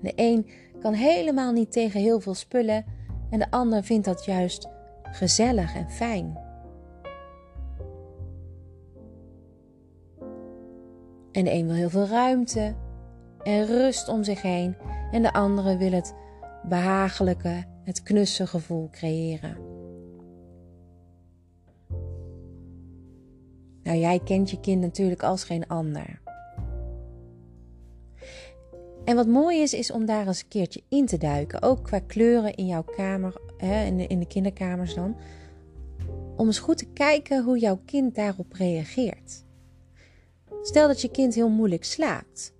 De 0.00 0.12
een 0.14 0.46
kan 0.80 0.92
helemaal 0.92 1.52
niet 1.52 1.72
tegen 1.72 2.00
heel 2.00 2.20
veel 2.20 2.34
spullen 2.34 2.84
en 3.30 3.38
de 3.38 3.50
ander 3.50 3.82
vindt 3.82 4.04
dat 4.04 4.24
juist 4.24 4.68
gezellig 5.02 5.74
en 5.74 5.90
fijn. 5.90 6.38
En 11.32 11.44
de 11.44 11.52
een 11.52 11.66
wil 11.66 11.74
heel 11.74 11.90
veel 11.90 12.06
ruimte 12.06 12.74
en 13.42 13.66
rust 13.66 14.08
om 14.08 14.24
zich 14.24 14.42
heen 14.42 14.76
en 15.10 15.22
de 15.22 15.32
andere 15.32 15.76
wil 15.76 15.92
het 15.92 16.14
behagelijke, 16.68 17.64
het 17.84 18.02
knusse 18.02 18.46
gevoel 18.46 18.88
creëren. 18.90 19.56
Nou, 23.82 23.98
jij 23.98 24.20
kent 24.24 24.50
je 24.50 24.60
kind 24.60 24.80
natuurlijk 24.80 25.22
als 25.22 25.44
geen 25.44 25.66
ander. 25.66 26.22
En 29.04 29.16
wat 29.16 29.26
mooi 29.26 29.62
is, 29.62 29.74
is 29.74 29.90
om 29.90 30.04
daar 30.04 30.26
eens 30.26 30.40
een 30.40 30.48
keertje 30.48 30.82
in 30.88 31.06
te 31.06 31.18
duiken. 31.18 31.62
Ook 31.62 31.82
qua 31.82 31.98
kleuren 31.98 32.54
in 32.54 32.66
jouw 32.66 32.82
kamer, 32.82 33.40
hè, 33.56 33.84
in, 33.84 33.96
de, 33.96 34.06
in 34.06 34.18
de 34.18 34.26
kinderkamers 34.26 34.94
dan. 34.94 35.16
Om 36.36 36.46
eens 36.46 36.58
goed 36.58 36.78
te 36.78 36.86
kijken 36.92 37.44
hoe 37.44 37.58
jouw 37.58 37.80
kind 37.84 38.14
daarop 38.14 38.52
reageert. 38.52 39.44
Stel 40.62 40.88
dat 40.88 41.00
je 41.00 41.10
kind 41.10 41.34
heel 41.34 41.48
moeilijk 41.48 41.84
slaapt. 41.84 42.54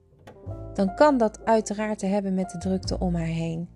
Dan 0.74 0.94
kan 0.94 1.18
dat 1.18 1.44
uiteraard 1.44 1.98
te 1.98 2.06
hebben 2.06 2.34
met 2.34 2.50
de 2.50 2.58
drukte 2.58 2.98
om 2.98 3.14
haar 3.14 3.26
heen 3.26 3.68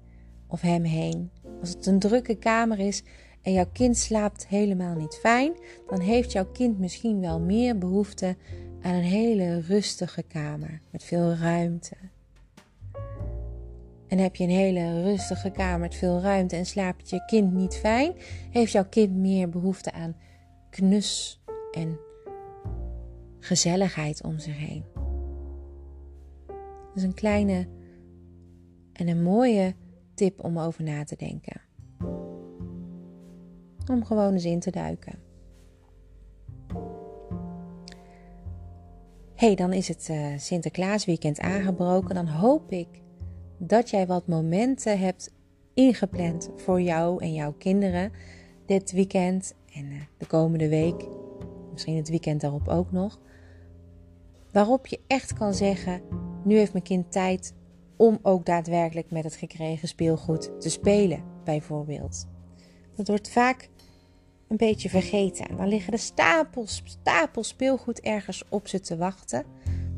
of 0.46 0.60
hem 0.60 0.82
heen. 0.82 1.30
Als 1.60 1.68
het 1.68 1.86
een 1.86 1.98
drukke 1.98 2.34
kamer 2.34 2.78
is 2.78 3.02
en 3.42 3.52
jouw 3.52 3.68
kind 3.72 3.96
slaapt 3.96 4.46
helemaal 4.46 4.94
niet 4.94 5.14
fijn, 5.14 5.52
dan 5.86 6.00
heeft 6.00 6.32
jouw 6.32 6.46
kind 6.46 6.78
misschien 6.78 7.20
wel 7.20 7.40
meer 7.40 7.78
behoefte 7.78 8.36
aan 8.82 8.94
een 8.94 9.02
hele 9.02 9.60
rustige 9.60 10.22
kamer 10.22 10.80
met 10.90 11.04
veel 11.04 11.34
ruimte. 11.34 11.96
En 14.08 14.18
heb 14.18 14.36
je 14.36 14.44
een 14.44 14.50
hele 14.50 15.02
rustige 15.02 15.50
kamer 15.50 15.78
met 15.78 15.94
veel 15.94 16.20
ruimte 16.20 16.56
en 16.56 16.66
slaapt 16.66 17.10
je 17.10 17.24
kind 17.24 17.52
niet 17.52 17.76
fijn, 17.76 18.12
heeft 18.50 18.72
jouw 18.72 18.88
kind 18.88 19.16
meer 19.16 19.48
behoefte 19.48 19.92
aan 19.92 20.16
knus 20.70 21.42
en 21.72 21.98
gezelligheid 23.38 24.22
om 24.22 24.38
zich 24.38 24.58
heen. 24.58 24.84
Dat 26.46 26.96
is 26.96 27.02
een 27.02 27.14
kleine 27.14 27.68
en 28.92 29.08
een 29.08 29.22
mooie 29.22 29.74
tip 30.14 30.44
om 30.44 30.58
over 30.58 30.84
na 30.84 31.04
te 31.04 31.16
denken. 31.16 31.60
Om 33.90 34.04
gewoon 34.04 34.32
eens 34.32 34.44
in 34.44 34.60
te 34.60 34.70
duiken. 34.70 35.26
hey, 39.38 39.54
dan 39.54 39.72
is 39.72 39.88
het 39.88 40.08
uh, 40.10 40.26
Sinterklaasweekend 40.36 41.40
aangebroken. 41.40 42.14
Dan 42.14 42.26
hoop 42.26 42.72
ik 42.72 42.88
dat 43.58 43.90
jij 43.90 44.06
wat 44.06 44.26
momenten 44.26 44.98
hebt 44.98 45.32
ingepland 45.74 46.50
voor 46.56 46.80
jou 46.80 47.22
en 47.22 47.34
jouw 47.34 47.54
kinderen 47.58 48.12
dit 48.66 48.92
weekend 48.92 49.54
en 49.74 49.84
uh, 49.84 50.00
de 50.18 50.26
komende 50.26 50.68
week. 50.68 51.04
Misschien 51.72 51.96
het 51.96 52.08
weekend 52.08 52.40
daarop 52.40 52.68
ook 52.68 52.92
nog. 52.92 53.20
Waarop 54.52 54.86
je 54.86 55.00
echt 55.06 55.32
kan 55.32 55.54
zeggen: 55.54 56.00
nu 56.44 56.56
heeft 56.56 56.72
mijn 56.72 56.84
kind 56.84 57.12
tijd 57.12 57.54
om 57.96 58.18
ook 58.22 58.46
daadwerkelijk 58.46 59.10
met 59.10 59.24
het 59.24 59.34
gekregen 59.34 59.88
speelgoed 59.88 60.60
te 60.60 60.70
spelen, 60.70 61.22
bijvoorbeeld. 61.44 62.26
Dat 62.94 63.08
wordt 63.08 63.30
vaak 63.30 63.68
een 64.48 64.56
beetje 64.56 64.88
vergeten. 64.88 65.56
Dan 65.56 65.68
liggen 65.68 65.92
er 65.92 65.98
stapels, 65.98 66.82
stapels 66.84 67.48
speelgoed 67.48 68.00
ergens 68.00 68.44
op 68.48 68.68
ze 68.68 68.80
te 68.80 68.96
wachten. 68.96 69.44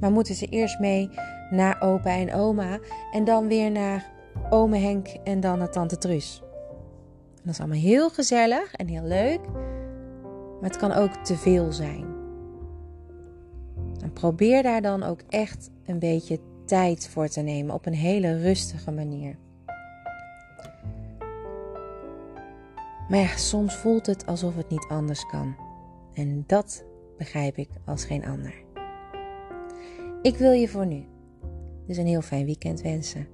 Maar 0.00 0.10
moeten 0.12 0.34
ze 0.34 0.46
eerst 0.46 0.78
mee 0.78 1.10
naar 1.50 1.82
opa 1.82 2.10
en 2.10 2.34
oma 2.34 2.78
en 3.12 3.24
dan 3.24 3.46
weer 3.46 3.70
naar 3.70 4.10
ome 4.50 4.78
Henk 4.78 5.06
en 5.24 5.40
dan 5.40 5.58
naar 5.58 5.70
tante 5.70 5.98
Truus. 5.98 6.42
dat 7.42 7.52
is 7.52 7.58
allemaal 7.58 7.78
heel 7.78 8.10
gezellig 8.10 8.74
en 8.74 8.86
heel 8.86 9.04
leuk, 9.04 9.40
maar 10.60 10.70
het 10.70 10.76
kan 10.76 10.92
ook 10.92 11.14
te 11.14 11.36
veel 11.36 11.72
zijn. 11.72 12.04
En 14.02 14.12
probeer 14.12 14.62
daar 14.62 14.82
dan 14.82 15.02
ook 15.02 15.20
echt 15.28 15.70
een 15.86 15.98
beetje 15.98 16.38
tijd 16.64 17.08
voor 17.08 17.28
te 17.28 17.40
nemen 17.40 17.74
op 17.74 17.86
een 17.86 17.94
hele 17.94 18.40
rustige 18.40 18.90
manier. 18.90 19.36
Maar 23.08 23.18
ja, 23.18 23.36
soms 23.36 23.76
voelt 23.76 24.06
het 24.06 24.26
alsof 24.26 24.56
het 24.56 24.68
niet 24.68 24.86
anders 24.88 25.26
kan. 25.26 25.56
En 26.14 26.44
dat 26.46 26.84
begrijp 27.18 27.56
ik 27.56 27.68
als 27.84 28.04
geen 28.04 28.26
ander. 28.26 28.54
Ik 30.22 30.36
wil 30.36 30.52
je 30.52 30.68
voor 30.68 30.86
nu 30.86 31.04
dus 31.90 31.98
een 31.98 32.06
heel 32.06 32.22
fijn 32.22 32.44
weekend 32.44 32.82
wensen. 32.82 33.26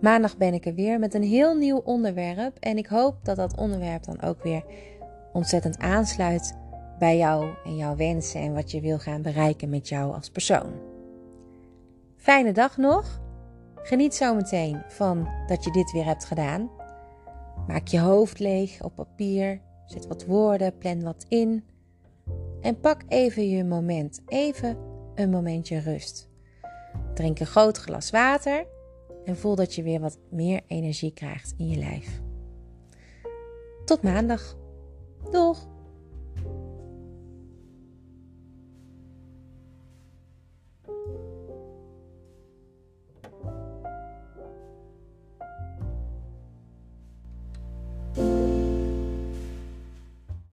Maandag 0.00 0.36
ben 0.36 0.54
ik 0.54 0.66
er 0.66 0.74
weer 0.74 0.98
met 0.98 1.14
een 1.14 1.22
heel 1.22 1.54
nieuw 1.54 1.76
onderwerp. 1.76 2.58
En 2.58 2.76
ik 2.76 2.86
hoop 2.86 3.24
dat 3.24 3.36
dat 3.36 3.56
onderwerp 3.56 4.04
dan 4.04 4.22
ook 4.22 4.42
weer 4.42 4.64
ontzettend 5.32 5.78
aansluit 5.78 6.56
bij 6.98 7.16
jou 7.16 7.46
en 7.64 7.76
jouw 7.76 7.96
wensen 7.96 8.40
en 8.40 8.54
wat 8.54 8.70
je 8.70 8.80
wil 8.80 8.98
gaan 8.98 9.22
bereiken 9.22 9.68
met 9.68 9.88
jou 9.88 10.14
als 10.14 10.30
persoon. 10.30 10.72
Fijne 12.16 12.52
dag 12.52 12.76
nog. 12.76 13.20
Geniet 13.74 14.14
zo 14.14 14.34
meteen 14.34 14.82
van 14.88 15.28
dat 15.46 15.64
je 15.64 15.70
dit 15.70 15.92
weer 15.92 16.04
hebt 16.04 16.24
gedaan. 16.24 16.70
Maak 17.66 17.86
je 17.86 18.00
hoofd 18.00 18.38
leeg 18.38 18.84
op 18.84 18.94
papier, 18.94 19.60
zet 19.86 20.06
wat 20.06 20.24
woorden, 20.24 20.78
plan 20.78 21.02
wat 21.02 21.24
in. 21.28 21.64
En 22.60 22.80
pak 22.80 23.02
even 23.08 23.48
je 23.48 23.64
moment, 23.64 24.20
even 24.26 24.76
een 25.14 25.30
momentje 25.30 25.78
rust. 25.78 26.30
Drink 27.14 27.40
een 27.40 27.46
groot 27.46 27.78
glas 27.78 28.10
water 28.10 28.66
en 29.24 29.36
voel 29.36 29.54
dat 29.54 29.74
je 29.74 29.82
weer 29.82 30.00
wat 30.00 30.18
meer 30.30 30.60
energie 30.66 31.12
krijgt 31.12 31.54
in 31.56 31.68
je 31.68 31.76
lijf. 31.76 32.20
Tot 33.84 34.02
maandag. 34.02 34.56
Doeg! 35.30 35.71